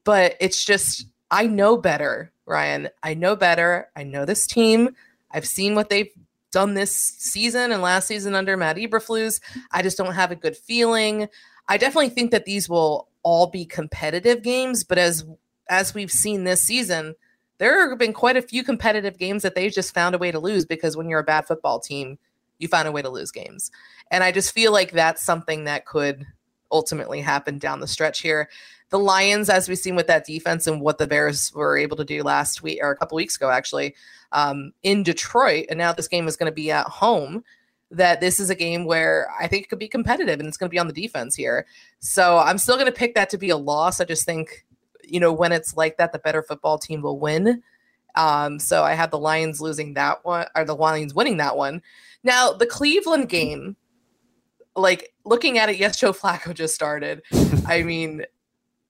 [0.05, 2.89] but it's just I know better, Ryan.
[3.03, 3.89] I know better.
[3.95, 4.97] I know this team.
[5.31, 6.11] I've seen what they've
[6.51, 9.41] done this season and last season under Matt Eberflus.
[9.71, 11.29] I just don't have a good feeling.
[11.69, 15.25] I definitely think that these will all be competitive games, but as
[15.71, 17.15] as we've seen this season,
[17.59, 20.39] there have been quite a few competitive games that they just found a way to
[20.39, 22.19] lose because when you're a bad football team,
[22.59, 23.71] you find a way to lose games.
[24.11, 26.27] And I just feel like that's something that could
[26.73, 28.49] ultimately happen down the stretch here.
[28.91, 32.05] The Lions, as we've seen with that defense and what the Bears were able to
[32.05, 33.95] do last week or a couple weeks ago, actually,
[34.33, 37.45] um, in Detroit, and now this game is going to be at home.
[37.93, 40.69] That this is a game where I think it could be competitive and it's going
[40.69, 41.67] to be on the defense here.
[41.99, 44.01] So I'm still going to pick that to be a loss.
[44.01, 44.65] I just think,
[45.11, 47.63] you know, when it's like that, the better football team will win.
[48.17, 51.83] Um, so I had the Lions losing that one, or the Lions winning that one.
[52.25, 53.77] Now, the Cleveland game,
[54.77, 57.23] like looking at it, yes, Joe Flacco just started.
[57.67, 58.25] I mean,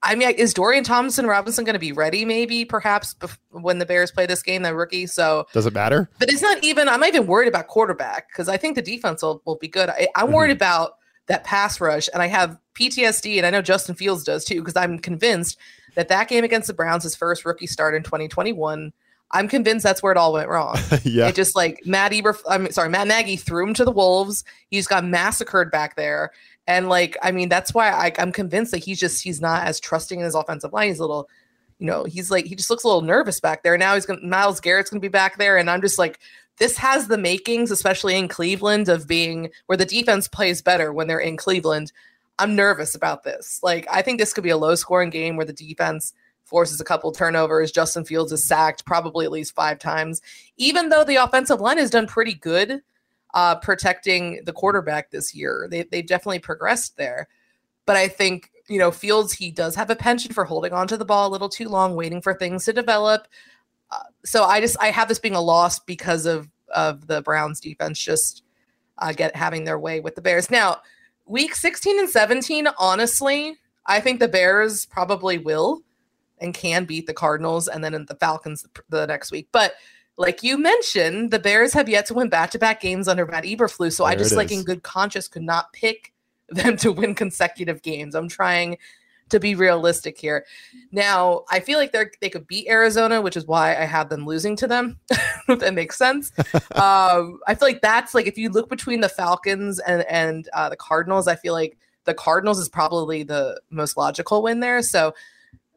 [0.03, 2.25] I mean, is Dorian Thompson Robinson going to be ready?
[2.25, 5.05] Maybe, perhaps, bef- when the Bears play this game, the rookie.
[5.05, 6.09] So Does it matter?
[6.19, 6.89] but it's not even.
[6.89, 9.89] I'm not even worried about quarterback because I think the defense will, will be good.
[9.89, 10.33] I, I'm Mhm.
[10.33, 10.93] worried about
[11.27, 14.75] that pass rush, and I have PTSD, and I know Justin Fields does too because
[14.75, 15.57] I'm convinced
[15.95, 18.93] that that game against the Browns, his first rookie start in 2021.
[19.31, 20.77] I'm convinced that's where it all went wrong.
[21.03, 21.27] yeah.
[21.27, 24.43] It just like Matt Eber, I'm sorry, Matt Nagy threw him to the wolves.
[24.69, 26.31] He's got massacred back there,
[26.67, 29.79] and like I mean, that's why I, I'm convinced that he's just he's not as
[29.79, 30.89] trusting in his offensive line.
[30.89, 31.29] He's a little,
[31.79, 33.77] you know, he's like he just looks a little nervous back there.
[33.77, 36.19] Now he's gonna Myles Garrett's gonna be back there, and I'm just like,
[36.57, 41.07] this has the makings, especially in Cleveland, of being where the defense plays better when
[41.07, 41.91] they're in Cleveland.
[42.41, 43.59] I'm nervous about this.
[43.61, 46.13] Like I think this could be a low scoring game where the defense
[46.43, 47.71] forces a couple turnovers.
[47.71, 50.21] Justin Fields is sacked probably at least five times,
[50.57, 52.81] even though the offensive line has done pretty good
[53.35, 55.67] uh, protecting the quarterback this year.
[55.69, 57.27] They they definitely progressed there,
[57.85, 61.05] but I think you know Fields he does have a penchant for holding onto the
[61.05, 63.27] ball a little too long, waiting for things to develop.
[63.91, 67.59] Uh, so I just I have this being a loss because of of the Browns
[67.59, 68.43] defense just
[68.97, 70.49] uh, get having their way with the Bears.
[70.49, 70.81] Now,
[71.31, 75.81] week 16 and 17, honestly, I think the Bears probably will
[76.39, 79.47] and can beat the Cardinals and then the Falcons the next week.
[79.51, 79.73] But
[80.17, 83.93] like you mentioned, the Bears have yet to win back-to-back games under Matt Eberflus.
[83.93, 86.13] So I just like in good conscience could not pick
[86.49, 88.13] them to win consecutive games.
[88.13, 88.77] I'm trying
[89.29, 90.45] to be realistic here.
[90.91, 94.25] Now, I feel like they're they could beat Arizona, which is why I have them
[94.25, 94.99] losing to them.
[95.47, 96.31] if that makes sense.
[96.75, 100.69] um, I feel like that's like if you look between the Falcons and and uh,
[100.69, 104.81] the Cardinals, I feel like the Cardinals is probably the most logical win there.
[104.81, 105.13] So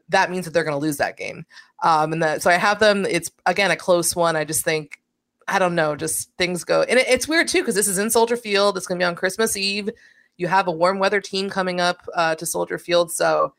[0.09, 1.45] that means that they're going to lose that game.
[1.83, 3.05] Um, and that so I have them.
[3.05, 4.35] It's again a close one.
[4.35, 4.99] I just think
[5.47, 5.95] I don't know.
[5.95, 8.77] Just things go, and it, it's weird too because this is in Soldier Field.
[8.77, 9.89] It's going to be on Christmas Eve.
[10.37, 13.53] You have a warm weather team coming up uh, to Soldier Field, so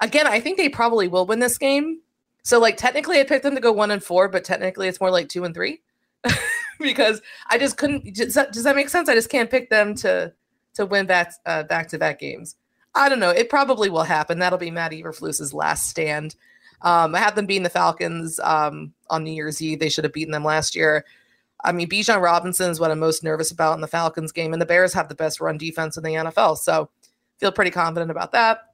[0.00, 2.00] again, I think they probably will win this game.
[2.42, 5.10] So like technically, I picked them to go one and four, but technically it's more
[5.10, 5.80] like two and three
[6.80, 8.14] because I just couldn't.
[8.14, 9.08] Does that, does that make sense?
[9.08, 10.32] I just can't pick them to
[10.74, 12.56] to win back uh, back to back games.
[12.94, 13.30] I don't know.
[13.30, 14.38] It probably will happen.
[14.38, 16.36] That'll be Matt Eberflus's last stand.
[16.82, 19.78] Um, I have them beating the Falcons um, on New Year's Eve.
[19.78, 21.04] They should have beaten them last year.
[21.64, 24.60] I mean, Bijan Robinson is what I'm most nervous about in the Falcons game, and
[24.60, 26.58] the Bears have the best run defense in the NFL.
[26.58, 26.90] So
[27.38, 28.71] feel pretty confident about that.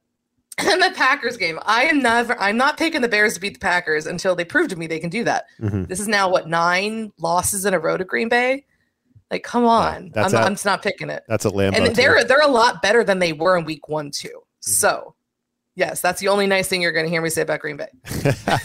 [0.66, 3.60] And the Packers game, I am never, I'm not picking the Bears to beat the
[3.60, 5.44] Packers until they prove to me they can do that.
[5.60, 5.86] Mhm.
[5.86, 8.64] This is now what nine losses in a row to Green Bay.
[9.30, 11.22] Like, come on, I'm, not, I'm just not picking it.
[11.28, 11.76] That's a Lambeau.
[11.76, 14.28] and they're they're a lot better than they were in Week One too.
[14.28, 14.40] Mm-hmm.
[14.60, 15.14] So,
[15.76, 17.88] yes, that's the only nice thing you're going to hear me say about Green Bay.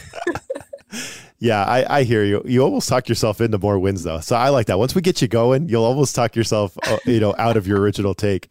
[1.40, 2.42] yeah, I, I hear you.
[2.46, 4.22] You almost talk yourself into more wins though.
[4.22, 4.80] So I like that.
[4.80, 7.80] Once we get you going, you'll almost talk yourself, uh, you know, out of your
[7.82, 8.50] original take.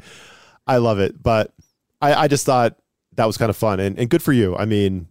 [0.66, 1.20] I love it.
[1.22, 1.53] But
[2.03, 2.76] I, I just thought
[3.15, 4.57] that was kind of fun and, and good for you.
[4.57, 5.09] I mean,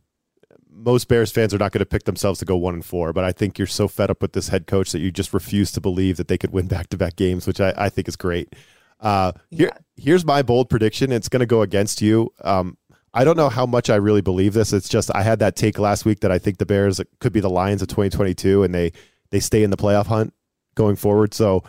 [0.70, 3.24] most Bears fans are not going to pick themselves to go one and four, but
[3.24, 5.82] I think you're so fed up with this head coach that you just refuse to
[5.82, 8.56] believe that they could win back to back games, which I, I think is great.
[9.00, 11.12] Uh, here, here's my bold prediction.
[11.12, 12.34] It's going to go against you.
[12.44, 12.78] Um,
[13.14, 14.74] I don't know how much I really believe this.
[14.74, 17.42] It's just I had that take last week that I think the Bears could be
[17.42, 18.94] the Lions of 2022, and they
[19.32, 20.34] they stay in the playoff hunt
[20.76, 21.34] going forward.
[21.34, 21.64] So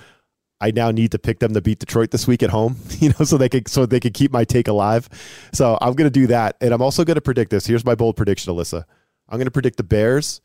[0.62, 3.24] I now need to pick them to beat Detroit this week at home, you know,
[3.24, 5.08] so they could so they could keep my take alive.
[5.52, 7.66] So I'm going to do that, and I'm also going to predict this.
[7.66, 8.84] Here's my bold prediction, Alyssa.
[9.28, 10.40] I'm going to predict the Bears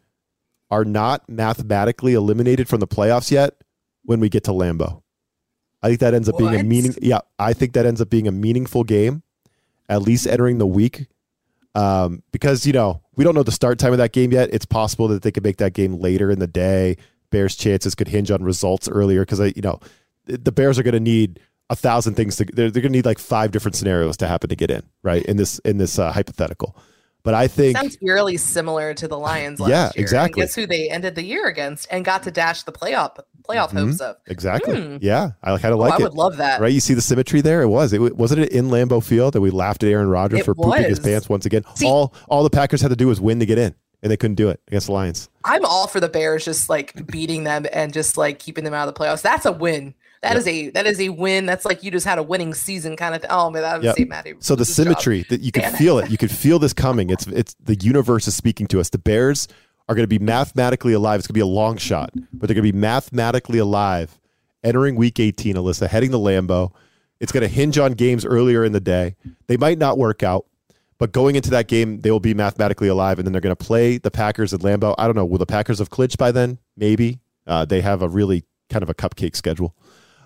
[0.72, 3.54] are not mathematically eliminated from the playoffs yet
[4.04, 5.02] when we get to Lambeau.
[5.84, 6.96] I think that ends up being a meaning.
[7.00, 9.22] Yeah, I think that ends up being a meaningful game,
[9.88, 11.06] at least entering the week,
[11.76, 14.50] um, because you know we don't know the start time of that game yet.
[14.52, 16.98] It's possible that they could make that game later in the day.
[17.30, 19.80] Bears' chances could hinge on results earlier because I, you know
[20.28, 22.46] the Bears are going to need a thousand things to.
[22.46, 25.24] They're, they're going to need like five different scenarios to happen to get in right
[25.26, 26.78] in this in this uh, hypothetical.
[27.24, 29.92] But I think Sounds eerily similar to the Lions last Yeah, year.
[29.98, 30.42] And exactly.
[30.42, 33.80] guess who they ended the year against and got to dash the playoff playoff Mhm.
[33.88, 34.16] hopes of?
[34.28, 34.80] exactly.
[34.82, 34.98] Hmm.
[35.02, 36.62] Yeah, I kind of Oh, like I would love that.
[36.62, 37.62] Right, you see the symmetry there.
[37.62, 37.92] It was.
[37.92, 40.84] It wasn't it in Lambeau Field that we laughed at Aaron Rodgers It for pooping
[40.86, 41.64] his pants once again.
[41.76, 44.16] See- all all the Packers had to do was win to get in, and they
[44.18, 45.28] couldn't do it against the Lions.
[45.44, 48.88] I'm all for the Bears just like beating them and just like keeping them out
[48.88, 49.22] of the playoffs.
[49.22, 49.96] That's a win.
[50.24, 50.38] That Yep.
[50.38, 51.46] is a that is a win.
[51.46, 53.30] That's like you just had a winning season kind of thing.
[53.32, 54.08] Oh man, that was Yep.
[54.08, 54.34] Matty.
[54.40, 54.76] So the Good job.
[54.76, 56.10] symmetry that you can Damn feel it.
[56.10, 57.10] You can feel this coming.
[57.10, 58.90] It's it's the universe is speaking to us.
[58.90, 59.48] The Bears
[59.90, 61.20] are going to be mathematically alive.
[61.20, 64.20] It's going to be a long shot, but they're going to be mathematically alive
[64.64, 66.72] entering week 18, Alyssa, heading to Lambeau.
[67.20, 69.16] It's going to hinge on games earlier in the day.
[69.48, 70.46] They might not work out,
[70.98, 73.64] but going into that game, they will be mathematically alive, and then they're going to
[73.64, 74.94] play the Packers at Lambeau.
[74.98, 75.26] I don't know.
[75.26, 76.58] Will the Packers have clinched by then?
[76.76, 77.20] Maybe.
[77.46, 79.74] Uh, they have a really kind of a cupcake schedule.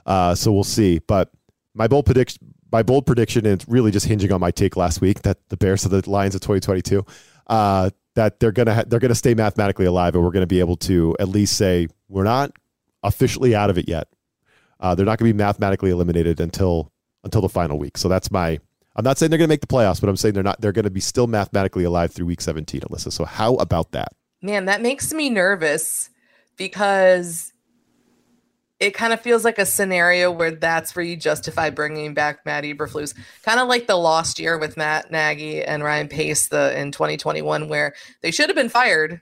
[0.05, 0.99] Uh, so we'll see.
[0.99, 1.31] But
[1.73, 5.21] my bold prediction, my bold prediction, it's really just hinging on my take last week
[5.23, 7.05] that the Bears are the Lions of 2022.
[7.47, 10.75] Uh, that they're gonna ha- they're gonna stay mathematically alive, and we're gonna be able
[10.75, 12.51] to at least say we're not
[13.03, 14.07] officially out of it yet.
[14.79, 16.91] Uh, they're not gonna be mathematically eliminated until
[17.23, 17.97] until the final week.
[17.97, 18.59] So that's my.
[18.95, 20.59] I'm not saying they're gonna make the playoffs, but I'm saying they're not.
[20.59, 23.11] They're gonna be still mathematically alive through week 17, Alyssa.
[23.11, 24.09] So how about that?
[24.41, 26.09] Man, that makes me nervous
[26.57, 27.53] because
[28.82, 32.63] it kind of feels like a scenario where that's where you justify bringing back Matt
[32.63, 36.91] Eberflus, kind of like the lost year with Matt Nagy and Ryan Pace the in
[36.91, 39.21] 2021, where they should have been fired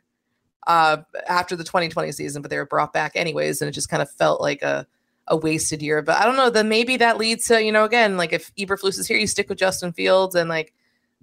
[0.65, 0.97] uh,
[1.27, 4.09] after the 2020 season, but they were brought back anyways, and it just kind of
[4.09, 4.87] felt like a
[5.27, 6.01] a wasted year.
[6.01, 6.49] But I don't know.
[6.49, 9.49] Then maybe that leads to you know again like if Eberflus is here, you stick
[9.49, 10.73] with Justin Fields, and like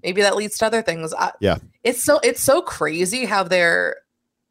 [0.03, 1.15] maybe that leads to other things.
[1.15, 1.57] I, Yeah.
[1.85, 3.97] it's so it's so crazy how there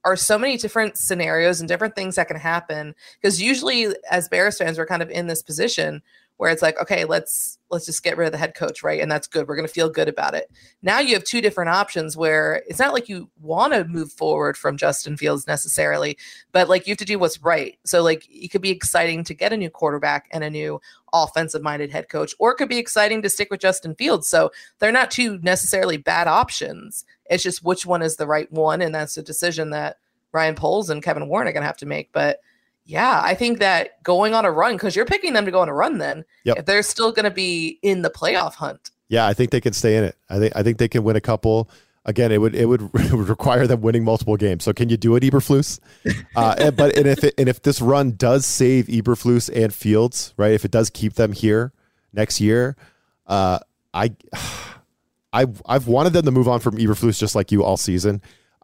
[0.06, 4.58] are so many different scenarios and different things that can happen because usually as bears
[4.58, 6.02] fans we're kind of in this position
[6.38, 9.02] where it's like okay let's let's just get rid of the head coach right?
[9.02, 9.48] And that's good.
[9.48, 10.52] We're going to feel good about it.
[10.82, 14.58] Now you have two different options where it's not like you want to move forward
[14.58, 16.18] from justin fields necessarily
[16.52, 17.78] but like you have to do what's right.
[17.86, 20.80] So like it could be exciting to get a new quarterback and a new
[21.14, 24.28] offensive minded head coach or it could be exciting to stick with justin fields.
[24.28, 27.06] So they're not two necessarily bad options.
[27.30, 29.98] It's just which one is the right one, and that's a decision that
[30.32, 32.12] Ryan Poles and Kevin Warren are going to have to make.
[32.12, 32.40] But
[32.86, 35.70] yeah, I think that going on a run because you're picking them to go on
[35.70, 35.98] a run.
[35.98, 36.60] Then Yep.
[36.60, 39.74] if they're still going to be in the playoff hunt, Yeah, I think they can
[39.74, 40.16] stay in it.
[40.30, 41.70] I think I think they can win a couple.
[42.08, 44.64] Again, it would it would, it would require them winning multiple games.
[44.64, 45.80] So can you do it, Eberflus?
[46.36, 50.34] Uh, and, but and if it, and if this run does save Eberflus and Fields,
[50.38, 50.52] right?
[50.52, 51.72] If it does keep them here
[52.14, 52.76] next year,
[53.26, 53.60] uh,
[53.94, 54.12] I
[55.34, 58.22] I I've wanted them to move on from Eberflus just like you all season.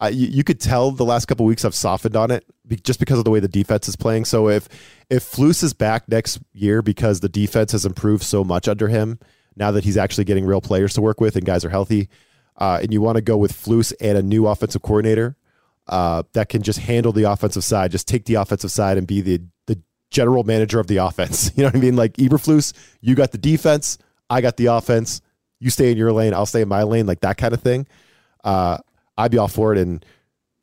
[0.09, 2.45] You, you could tell the last couple weeks I've softened on it
[2.83, 4.25] just because of the way the defense is playing.
[4.25, 4.67] So if
[5.09, 9.19] if Flus is back next year because the defense has improved so much under him,
[9.55, 12.09] now that he's actually getting real players to work with and guys are healthy,
[12.57, 15.35] uh, and you want to go with Flus and a new offensive coordinator
[15.87, 19.21] uh, that can just handle the offensive side, just take the offensive side and be
[19.21, 19.79] the the
[20.09, 21.51] general manager of the offense.
[21.55, 21.95] You know what I mean?
[21.95, 23.97] Like Eberflus, you got the defense,
[24.29, 25.21] I got the offense.
[25.59, 27.85] You stay in your lane, I'll stay in my lane, like that kind of thing.
[28.43, 28.79] Uh,
[29.21, 29.77] I'd be all for it.
[29.79, 30.05] And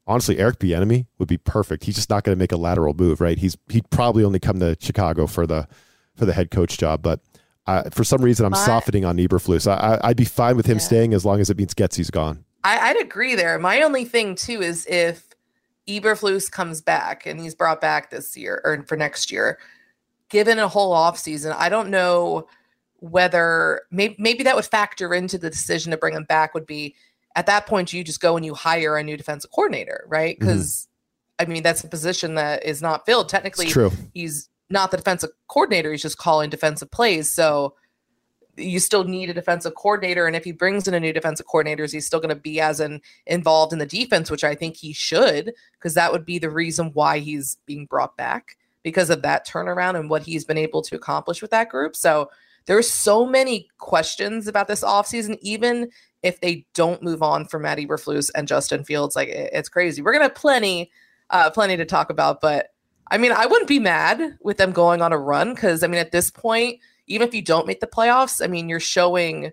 [0.07, 1.85] honestly, Eric Bieniemy would be perfect.
[1.85, 3.39] He's just not going to make a lateral move, right?
[3.39, 5.67] He's he'd probably only come to Chicago for the
[6.17, 7.21] for the head coach job, but.
[7.67, 9.71] Uh, for some reason, I'm My- softening on Eberflus.
[9.71, 10.85] I, I, I'd be fine with him Yeah.
[10.85, 12.43] staying as long as it means Getsy's gone.
[12.65, 13.59] I, I'd agree there.
[13.59, 15.29] My only thing too is if
[15.87, 19.59] Eberflus comes back and he's brought back this year or for next year,
[20.31, 22.49] given a whole off season, I don't know
[23.01, 26.55] whether maybe maybe that would factor into the decision to bring him back.
[26.55, 26.95] Would be
[27.39, 30.37] at that point you just go and you hire a new defensive coordinator, right?
[30.37, 30.41] Mhm.
[30.41, 30.89] Because
[31.39, 33.67] I mean that's a position that is not filled technically.
[33.67, 33.93] It's true.
[34.13, 37.75] he's not the defensive coordinator he's just calling defensive plays so
[38.57, 41.85] you still need a defensive coordinator and if he brings in a new defensive coordinator
[41.85, 44.77] is he still going to be as an involved in the defense which i think
[44.77, 49.23] he should because that would be the reason why he's being brought back because of
[49.23, 52.29] that turnaround and what he's been able to accomplish with that group so
[52.69, 55.91] there's so many questions about this offseason even
[56.23, 60.01] if they don't move on from Matt Eberflus and Justin Fields like it- it's crazy
[60.03, 60.91] we're going to have plenty
[61.31, 62.69] uh plenty to talk about but
[63.11, 65.99] I mean, I wouldn't be mad with them going on a run because I mean,
[65.99, 69.51] at this point, even if you don't make the playoffs, I mean, you're showing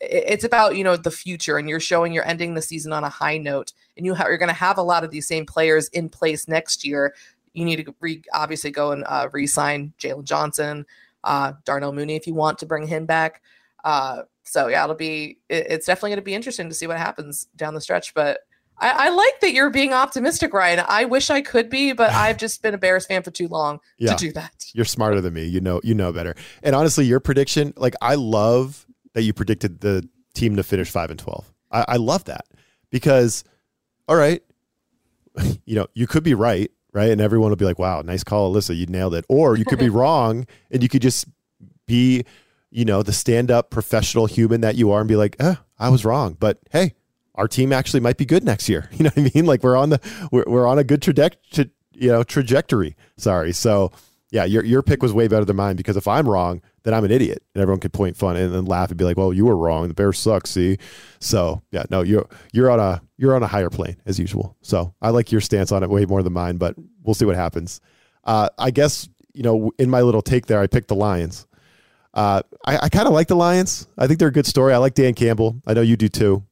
[0.00, 3.08] it's about you know the future, and you're showing you're ending the season on a
[3.08, 5.88] high note, and you ha- you're going to have a lot of these same players
[5.88, 7.14] in place next year.
[7.54, 10.86] You need to re- obviously go and uh, re-sign Jaylon Johnson,
[11.24, 13.42] uh, Darnell Mooney if you want to bring him back.
[13.84, 16.98] Uh, so yeah, it'll be it- it's definitely going to be interesting to see what
[16.98, 18.40] happens down the stretch, but.
[18.78, 20.82] I, I like that you're being optimistic, Ryan.
[20.88, 23.78] I wish I could be, but I've just been a Bears fan for too long
[23.98, 24.14] Yeah.
[24.14, 24.64] to do that.
[24.72, 25.44] You're smarter than me.
[25.44, 26.34] You know, you know better.
[26.64, 31.10] And honestly, your prediction, like I love that you predicted the team to finish five
[31.10, 31.52] and twelve.
[31.70, 32.46] I, I love that
[32.90, 33.44] because,
[34.08, 34.42] all right,
[35.64, 38.52] you know, you could be right, right, and everyone will be like, "Wow, nice call,
[38.52, 41.26] Alyssa, you nailed it," or you could be wrong, and you could just
[41.86, 42.24] be,
[42.70, 46.04] you know, the stand-up professional human that you are, and be like, "Eh, I was
[46.04, 46.94] wrong," but hey.
[47.34, 48.90] Our team actually might be good next year.
[48.92, 49.46] You know what I mean?
[49.46, 52.94] Like we're on the we're, we're on a good trajectory, you know, trajectory.
[53.16, 53.52] Sorry.
[53.52, 53.90] So
[54.32, 57.04] yeah, your your pick was way better than mine because if I'm wrong, then I'm
[57.04, 59.44] an idiot, and everyone could point fun and then laugh and be like, "Well, you
[59.44, 59.88] were wrong.
[59.88, 60.78] The Bears suck." See,
[61.20, 64.56] so yeah, no, you're you're on a you're on a higher plane as usual.
[64.62, 67.36] So I like your stance on it way more than mine, but we'll see what
[67.36, 67.82] happens.
[68.24, 71.46] Uh, I guess you know, in my little take there, I picked the Lions.
[72.14, 73.86] Uh, I, I kind of like the Lions.
[73.98, 74.72] I think they're a good story.
[74.72, 75.60] I like Dan Campbell.
[75.66, 76.42] I know you do too.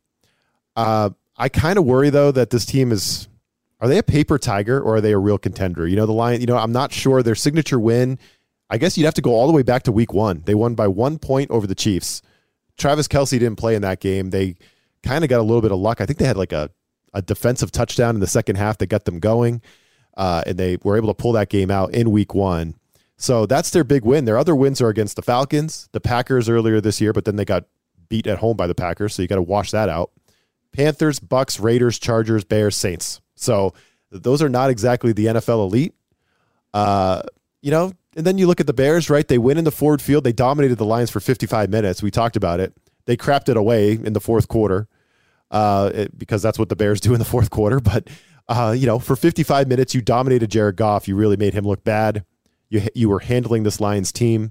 [0.77, 3.30] Uh, I kind of worry though that this team is
[3.81, 5.87] are they a paper tiger or are they a real contender?
[5.87, 7.23] You know, the Lion, you know, I'm not sure.
[7.23, 8.19] Their signature win,
[8.69, 10.43] I guess you'd have to go all the way back to week one.
[10.45, 12.23] They won by one point over the Chiefs.
[12.77, 14.31] Travis Kelce didn't play in that game.
[14.31, 14.57] They
[15.03, 16.01] kind of got a little bit of luck.
[16.01, 16.71] I think they had like a,
[17.15, 19.63] a defensive touchdown in the second half that got them going.
[20.17, 22.75] Uh, and they were able to pull that game out in week one.
[23.17, 24.25] So that's their big win.
[24.25, 27.45] Their other wins are against the Falcons, the Packers earlier this year, but then they
[27.45, 27.65] got
[28.09, 29.15] beat at home by the Packers.
[29.15, 30.11] So you got to wash that out.
[30.73, 33.21] Panthers, Bucks, Raiders, Chargers, Bears, Saints.
[33.41, 33.75] So
[34.11, 35.95] those are not exactly the NFL elite.
[36.75, 37.23] Uh,
[37.63, 39.27] you know, and then you look at the Bears, right?
[39.27, 40.25] They win in the Ford Field.
[40.25, 42.03] They dominated the Lions for 55 minutes.
[42.03, 42.75] We talked about it.
[43.07, 44.89] They crapped it away in the fourth quarter
[45.51, 47.81] uh, it, because that's what the Bears do in the fourth quarter.
[47.91, 48.09] But,
[48.49, 51.07] uh, you know, for 55 minutes, you dominated Jared Goff.
[51.07, 52.25] You really made him look bad.
[52.69, 54.51] You, you were handling this Lions team.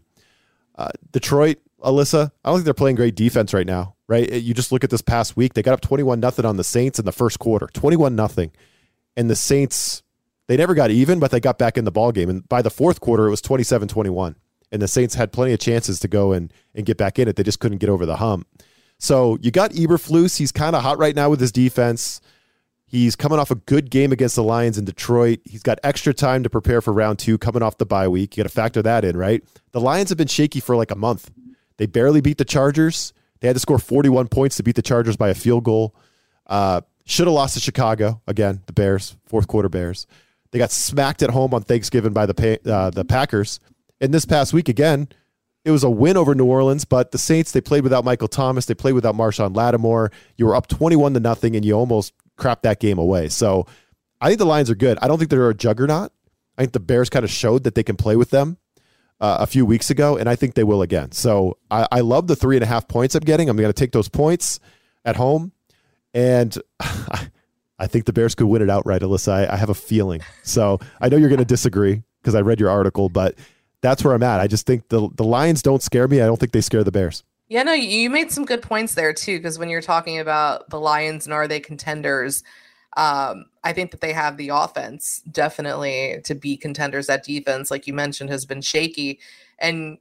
[0.75, 4.31] Uh, Detroit, Alyssa, I don't think they're playing great defense right now, right?
[4.31, 5.53] You just look at this past week.
[5.53, 8.51] They got up 21 nothing on the Saints in the first quarter, 21 nothing
[9.19, 10.01] and the Saints
[10.47, 12.27] they never got even, but they got back in the ball game.
[12.27, 14.33] And by the fourth quarter, it was 27-21.
[14.71, 17.35] And the Saints had plenty of chances to go and, and get back in it.
[17.35, 18.47] They just couldn't get over the hump.
[18.97, 20.37] So you got Eberflus.
[20.37, 22.19] He's kind of hot right now with his defense.
[22.87, 25.39] He's coming off a good game against the Lions in Detroit.
[25.45, 28.35] He's got extra time to prepare for round two coming off the bye week.
[28.35, 29.43] You got to factor that in, right?
[29.73, 31.29] The Lions have been shaky for like a month.
[31.77, 33.13] They barely beat the Chargers.
[33.41, 35.95] They had to score 41 points to beat the Chargers by a field goal.
[36.47, 38.61] Uh, should have lost to Chicago again.
[38.65, 40.07] The Bears, fourth quarter Bears.
[40.51, 43.59] They got smacked at home on Thanksgiving by the uh, the Packers.
[44.01, 45.09] And this past week again,
[45.65, 48.65] it was a win over New Orleans, but the Saints they played without Michael Thomas,
[48.65, 50.11] they played without Marshon Lattimore.
[50.37, 53.27] You were up twenty-one to nothing, and you almost crapped that game away.
[53.27, 53.67] So
[54.21, 54.97] I think the Lions are good.
[55.01, 56.11] I don't think they're a juggernaut.
[56.57, 58.57] I think the Bears kind of showed that they can play with them
[59.19, 61.11] uh, a few weeks ago, and I think they will again.
[61.11, 63.49] So I, I love the three and a half points I'm getting.
[63.49, 64.59] I'm going to take those points
[65.05, 65.51] at home.
[66.13, 66.57] And
[67.79, 69.31] I think the Bears could win it outright, Alyssa.
[69.49, 70.21] I, I have a feeling.
[70.43, 73.35] So I know you're going to disagree because I read your article, but
[73.81, 74.39] that's where I'm at.
[74.39, 76.21] I just think the the Lions don't scare me.
[76.21, 77.23] I don't think they scare the Bears.
[77.47, 79.37] Yeah, no, you made some good points there too.
[79.37, 82.43] Because when you're talking about the Lions and are they contenders,
[82.97, 87.07] um, I think that they have the offense definitely to be contenders.
[87.07, 89.19] That defense, like you mentioned, has been shaky,
[89.57, 89.97] and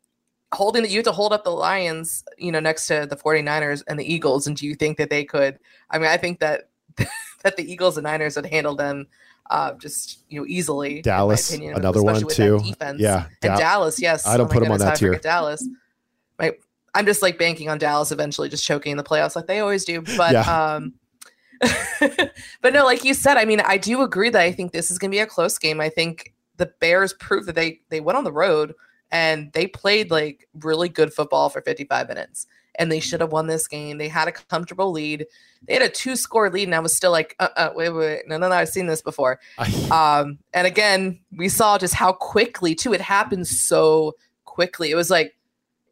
[0.52, 3.82] holding that you have to hold up the Lions, you know, next to the 49ers
[3.86, 4.46] and the Eagles.
[4.46, 5.58] And do you think that they could?
[5.90, 6.68] I mean, I think that
[7.42, 9.06] that the Eagles and Niners would handle them
[9.50, 11.02] uh, just you know easily.
[11.02, 12.58] Dallas, opinion, another one too.
[12.60, 13.00] Defense.
[13.00, 14.26] Yeah, and da- Dallas, yes.
[14.26, 15.14] I don't oh put them on that tier.
[15.14, 15.66] Dallas,
[16.38, 16.54] right?
[16.94, 19.84] I'm just like banking on Dallas eventually just choking in the playoffs like they always
[19.84, 20.02] do.
[20.16, 20.74] But yeah.
[20.74, 20.94] um,
[22.62, 24.98] but no, like you said, I mean, I do agree that I think this is
[24.98, 25.80] going to be a close game.
[25.80, 28.74] I think the Bears proved that they they went on the road
[29.10, 32.46] and they played like really good football for 55 minutes
[32.78, 33.98] and they should have won this game.
[33.98, 35.26] They had a comfortable lead.
[35.66, 37.98] They had a two score lead, and I was still like, uh, uh wait, wait,
[37.98, 39.40] wait, no, no, no, I've seen this before.
[39.90, 44.90] um, and again, we saw just how quickly too it happened so quickly.
[44.90, 45.34] It was like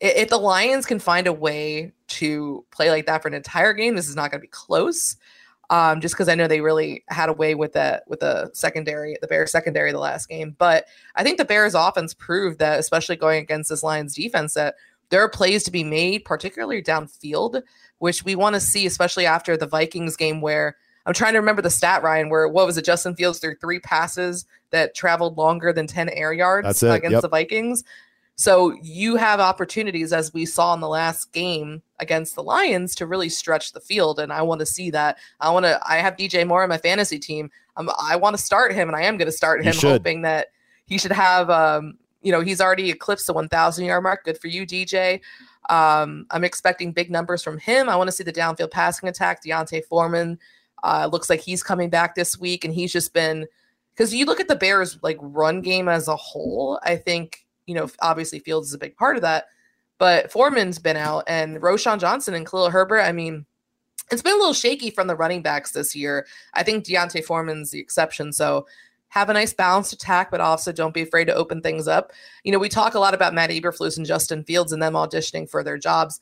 [0.01, 3.97] if the Lions can find a way to play like that for an entire game,
[3.97, 5.17] this is not going to be close.
[5.69, 9.17] Um, just because I know they really had a way with that with the secondary,
[9.21, 10.55] the Bears secondary the last game.
[10.59, 10.87] But
[11.17, 14.77] I think the Bears offense proved that, especially going against this Lions defense, that
[15.09, 17.63] there are plays to be made, particularly downfield,
[17.99, 21.63] which we want to see, especially after the Vikings game where I'm trying to remember
[21.63, 22.85] the stat, Ryan, where what was it?
[22.85, 27.23] Justin Fields threw three passes that traveled longer than 10 air yards against yep.
[27.23, 27.85] the Vikings.
[28.37, 33.07] So you have opportunities, as we saw in the last game against the Lions, to
[33.07, 34.21] really stretch the field.
[34.21, 35.19] And I want to see that.
[35.41, 35.81] I want to.
[35.89, 37.51] I have DJ Moore on my fantasy team.
[37.77, 40.49] Um, I want to start him, and I am going to start him, hoping that
[40.87, 44.25] he should have um, you know, he's already eclipsed the 1,000 yard mark.
[44.25, 45.21] Good for you, DJ.
[45.71, 47.89] Um, I'm expecting big numbers from him.
[47.89, 49.45] I want to see the downfield passing attack.
[49.45, 50.37] D'Onta Foreman
[50.83, 53.47] uh, looks like he's coming back this week, and he's just been
[53.95, 56.81] because you look at the Bears like run game as a whole.
[56.83, 59.47] I think you know obviously Fields is a big part of that,
[59.99, 63.01] but Foreman's been out, and Roschon Johnson and Khalil Herbert.
[63.01, 63.47] I mean,
[64.11, 66.27] it's been a little shaky from the running backs this year.
[66.55, 68.33] I think D'Onta Foreman's the exception.
[68.33, 68.67] So
[69.09, 72.13] have a nice balanced attack, but also don't be afraid to open things up.
[72.45, 75.49] You know, we talk a lot about Matt Eberflus and Justin Fields and them auditioning
[75.49, 76.21] for their jobs.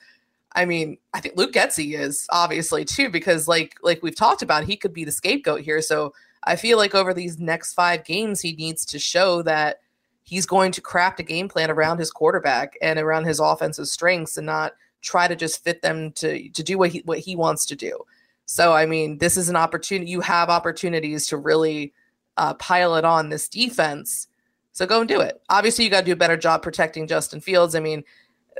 [0.55, 4.65] I mean, I think Luke Getsy is obviously too, because like like we've talked about,
[4.65, 5.83] he could be the scapegoat here.
[5.83, 6.15] So
[6.45, 9.81] I feel like over these next five games, he needs to show that
[10.25, 14.37] he's going to craft a game plan around his quarterback and around his offensive strengths
[14.37, 14.73] and not
[15.03, 17.99] try to just fit them to to do what he what he wants to do.
[18.47, 20.11] So I mean, this is an opportunity.
[20.11, 21.93] You have opportunities to really
[22.37, 24.27] uh, pile it on this defense.
[24.73, 25.41] So go and do it.
[25.49, 27.77] Obviously, you got to do a better job protecting Justin Fields.
[27.77, 28.03] I mean,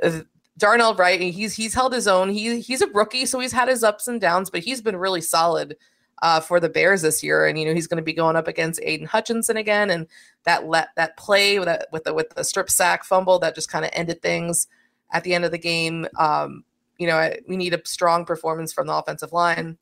[0.01, 0.21] uh,
[0.57, 2.29] Darnell Wright, he's he's held his own.
[2.29, 5.21] He he's a rookie, so he's had his ups and downs, but he's been really
[5.21, 5.75] solid
[6.21, 7.45] uh, for the Bears this year.
[7.45, 10.07] And you know he's going to be going up against Aidan Hutchinson again, and
[10.43, 13.71] that let that play with that with the with the strip sack fumble that just
[13.71, 14.67] kind of ended things
[15.11, 16.07] at the end of the game.
[16.17, 16.63] Um,
[16.97, 19.77] you know we need a strong performance from the offensive line,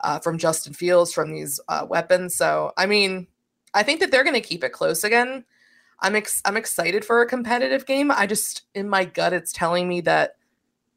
[0.00, 2.36] uh, from Justin Fields, from these uh, weapons.
[2.36, 3.26] So I mean,
[3.74, 5.44] I think that they're going to keep it close again.
[6.00, 8.10] I'm ex- I'm excited for a competitive game.
[8.10, 10.36] I just in my gut it's telling me that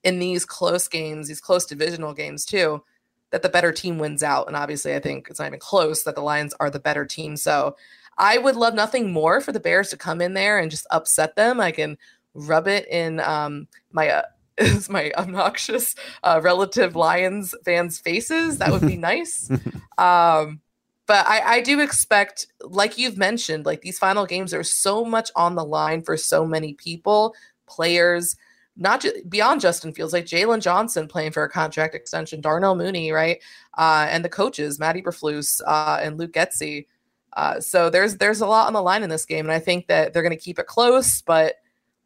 [0.03, 2.83] in these close games, these close divisional games too,
[3.31, 4.47] that the better team wins out.
[4.47, 7.37] And obviously, I think it's not even close that the Lions are the better team.
[7.37, 7.75] So
[8.17, 11.35] I would love nothing more for the Bears to come in there and just upset
[11.35, 11.59] them.
[11.59, 11.97] I can
[12.33, 14.21] rub it in um, my uh,
[14.57, 18.59] is my obnoxious uh, relative Lions fans' faces.
[18.59, 19.49] That would be nice.
[19.97, 20.61] um,
[21.07, 25.29] but I, I do expect, like you've mentioned, like these final games are so much
[25.35, 27.35] on the line for so many people,
[27.67, 28.35] players,
[28.77, 33.11] not just beyond Justin Fields, like Jaylon Johnson playing for a contract extension, Darnell Mooney,
[33.11, 33.41] right,
[33.77, 36.87] uh, and the coaches, Matt Eberflus uh, and Luke Getsy.
[37.33, 39.87] Uh, so there's there's a lot on the line in this game, and I think
[39.87, 41.21] that they're going to keep it close.
[41.21, 41.55] But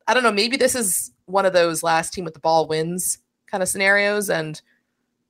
[0.07, 3.19] I don't know, maybe this is one of those last team with the ball wins
[3.47, 4.61] kind of scenarios, and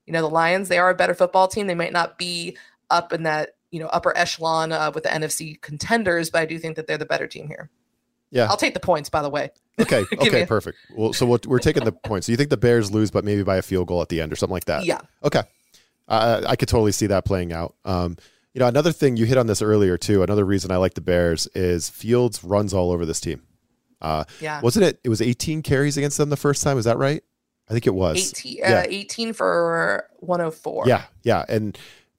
[0.05, 1.67] you know the Lions, they are a better football team.
[1.67, 2.57] They might not be
[2.89, 6.59] up in that you know upper echelon uh, with the NFC contenders, but I do
[6.59, 7.69] think that they're the better team here.
[8.31, 9.09] Yeah, I'll take the points.
[9.09, 9.51] By the way.
[9.79, 10.05] Okay.
[10.13, 10.45] Okay.
[10.45, 10.77] perfect.
[10.95, 12.27] Well, so we are taking the points.
[12.27, 14.31] So you think the Bears lose, but maybe by a field goal at the end
[14.31, 14.85] or something like that?
[14.85, 14.99] Yeah.
[15.23, 15.43] Okay.
[16.07, 17.75] Uh, I could totally see that playing out.
[17.85, 18.17] Um,
[18.53, 20.23] you know, another thing you hit on this earlier too.
[20.23, 23.43] Another reason I like the Bears is Fields runs all over this team.
[24.01, 24.59] Uh, yeah.
[24.61, 24.99] Wasn't it?
[25.03, 26.77] It was 18 carries against them the first time.
[26.77, 27.23] Is that right?
[27.69, 30.87] I think it was 18, uh, 18 for 104.
[30.87, 31.77] Yeah, yeah, and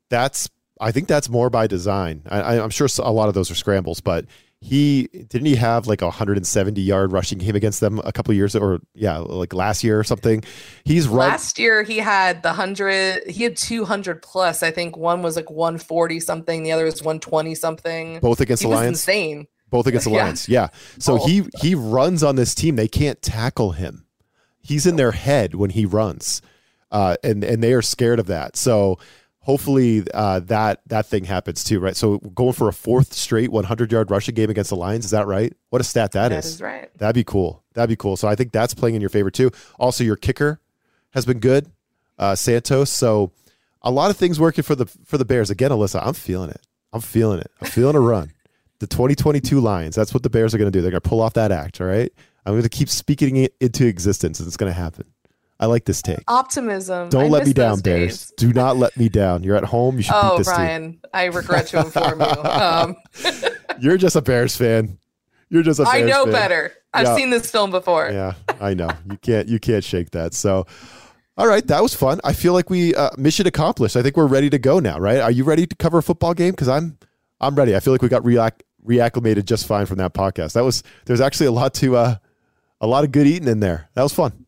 [0.08, 0.48] that's
[0.80, 2.22] I think that's more by design.
[2.30, 4.26] I, am sure a lot of those are scrambles, but
[4.62, 8.54] he didn't he have like a 170 yard rushing game against them a couple years
[8.54, 10.44] or yeah, like last year or something.
[10.84, 13.26] He's run- last year he had the hundred.
[13.26, 14.62] He had 200 plus.
[14.62, 16.62] I think one was like 140 something.
[16.62, 18.20] The other was 120 something.
[18.20, 18.98] Both against he the Lions.
[18.98, 19.46] Insane.
[19.70, 20.48] Both against the Lions.
[20.48, 20.62] yeah.
[20.62, 20.68] yeah.
[20.98, 21.26] So oh.
[21.26, 22.76] he he runs on this team.
[22.76, 24.04] They can't tackle him.
[24.60, 26.42] He's in their head when he runs,
[26.90, 28.56] uh, and and they are scared of that.
[28.56, 28.98] So
[29.40, 31.96] hopefully uh, that that thing happens too, right?
[31.96, 35.26] So going for a fourth straight 100 yard rushing game against the Lions, is that
[35.26, 35.52] right?
[35.70, 36.46] What a stat that, that is.
[36.46, 36.90] is right.
[36.98, 37.62] That'd be cool.
[37.74, 38.16] That'd be cool.
[38.16, 39.50] So I think that's playing in your favor too.
[39.78, 40.60] Also, your kicker
[41.10, 41.70] has been good,
[42.18, 42.90] uh, Santos.
[42.90, 43.32] So
[43.82, 45.50] a lot of things working for the for the Bears.
[45.50, 46.66] Again, Alyssa, I'm feeling it.
[46.92, 47.50] I'm feeling it.
[47.60, 48.32] I'm feeling a run.
[48.80, 49.94] The 2022 Lions.
[49.94, 50.80] That's what the Bears are going to do.
[50.80, 51.80] They're going to pull off that act.
[51.80, 52.10] All right.
[52.46, 55.04] I'm going to keep speaking it into existence, and it's going to happen.
[55.60, 56.24] I like this take.
[56.26, 57.10] Optimism.
[57.10, 58.32] Don't I let me down, Bears.
[58.38, 59.44] Do not let me down.
[59.44, 59.98] You're at home.
[59.98, 61.00] You should oh, beat this Brian, team.
[61.12, 62.26] I regret to inform you.
[62.50, 62.96] Um,
[63.80, 64.98] You're just a Bears fan.
[65.50, 66.32] You're just a Bears I know fan.
[66.32, 66.72] better.
[66.92, 67.16] I've yeah.
[67.16, 68.10] seen this film before.
[68.10, 68.90] Yeah, I know.
[69.10, 70.34] You can't you can't shake that.
[70.34, 70.66] So
[71.36, 72.20] all right, that was fun.
[72.24, 73.96] I feel like we uh, mission accomplished.
[73.96, 75.20] I think we're ready to go now, right?
[75.20, 76.50] Are you ready to cover a football game?
[76.50, 76.98] Because I'm
[77.40, 77.76] I'm ready.
[77.76, 80.54] I feel like we got reac- reacclimated just fine from that podcast.
[80.54, 82.16] That was there's actually a lot to uh,
[82.80, 83.88] a lot of good eating in there.
[83.94, 84.46] That was fun.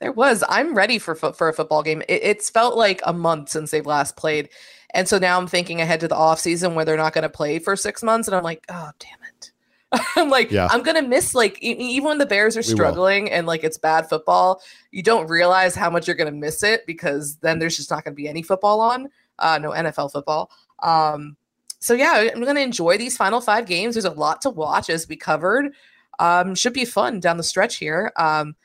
[0.00, 0.44] There was.
[0.48, 2.02] I'm ready for for a football game.
[2.08, 4.50] It, it's felt like a month since they've last played,
[4.92, 7.28] and so now I'm thinking ahead to the off season where they're not going to
[7.28, 9.52] play for six months, and I'm like, oh damn it.
[10.16, 10.68] I'm like, yeah.
[10.70, 14.60] I'm gonna miss like even when the Bears are struggling and like it's bad football,
[14.90, 18.16] you don't realize how much you're gonna miss it because then there's just not gonna
[18.16, 20.50] be any football on, uh, no NFL football.
[20.82, 21.36] Um,
[21.78, 23.94] so yeah, I'm gonna enjoy these final five games.
[23.94, 25.72] There's a lot to watch as we covered.
[26.18, 28.12] Um, should be fun down the stretch here.
[28.16, 28.56] Um,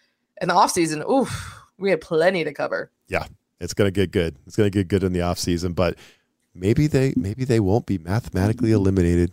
[0.41, 2.91] in the off season, oof, we had plenty to cover.
[3.07, 3.25] Yeah,
[3.59, 4.35] it's gonna get good.
[4.47, 5.97] It's gonna get good in the off season, but
[6.53, 9.31] maybe they maybe they won't be mathematically eliminated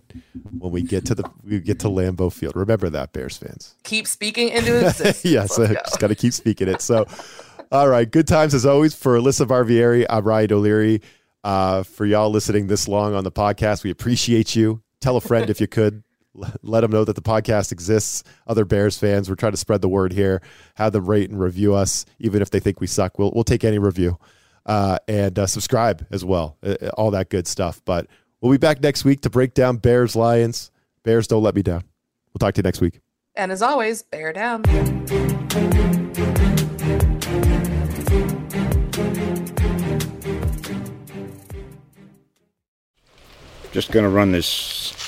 [0.59, 2.55] when we get to the we get to Lambeau Field.
[2.55, 3.75] Remember that, Bears fans.
[3.85, 5.25] Keep speaking into existence.
[5.25, 5.67] yes, go.
[5.67, 6.81] just got to keep speaking it.
[6.81, 7.07] So,
[7.73, 10.07] all right, good times as always for Alyssa Barbieri.
[10.09, 11.03] I'm Ryan O'Leary.
[11.45, 14.83] Uh, for y'all listening this long on the podcast, we appreciate you.
[15.01, 16.03] Tell a friend if you could
[16.35, 18.23] let them know that the podcast exists.
[18.47, 20.43] Other Bears fans, we're trying to spread the word here.
[20.75, 23.19] Have them rate and review us, even if they think we suck.
[23.19, 24.19] We'll we'll take any review,
[24.67, 26.57] uh, and uh, subscribe as well.
[26.63, 27.81] Uh, uh, all that good stuff.
[27.85, 28.07] But
[28.41, 30.71] we'll be back next week to break down Bears Lions.
[31.03, 31.85] Bears don't let me down.
[32.33, 33.01] We'll talk to you next week.
[33.35, 34.63] And as always, bear down.
[43.71, 45.08] Just gonna run this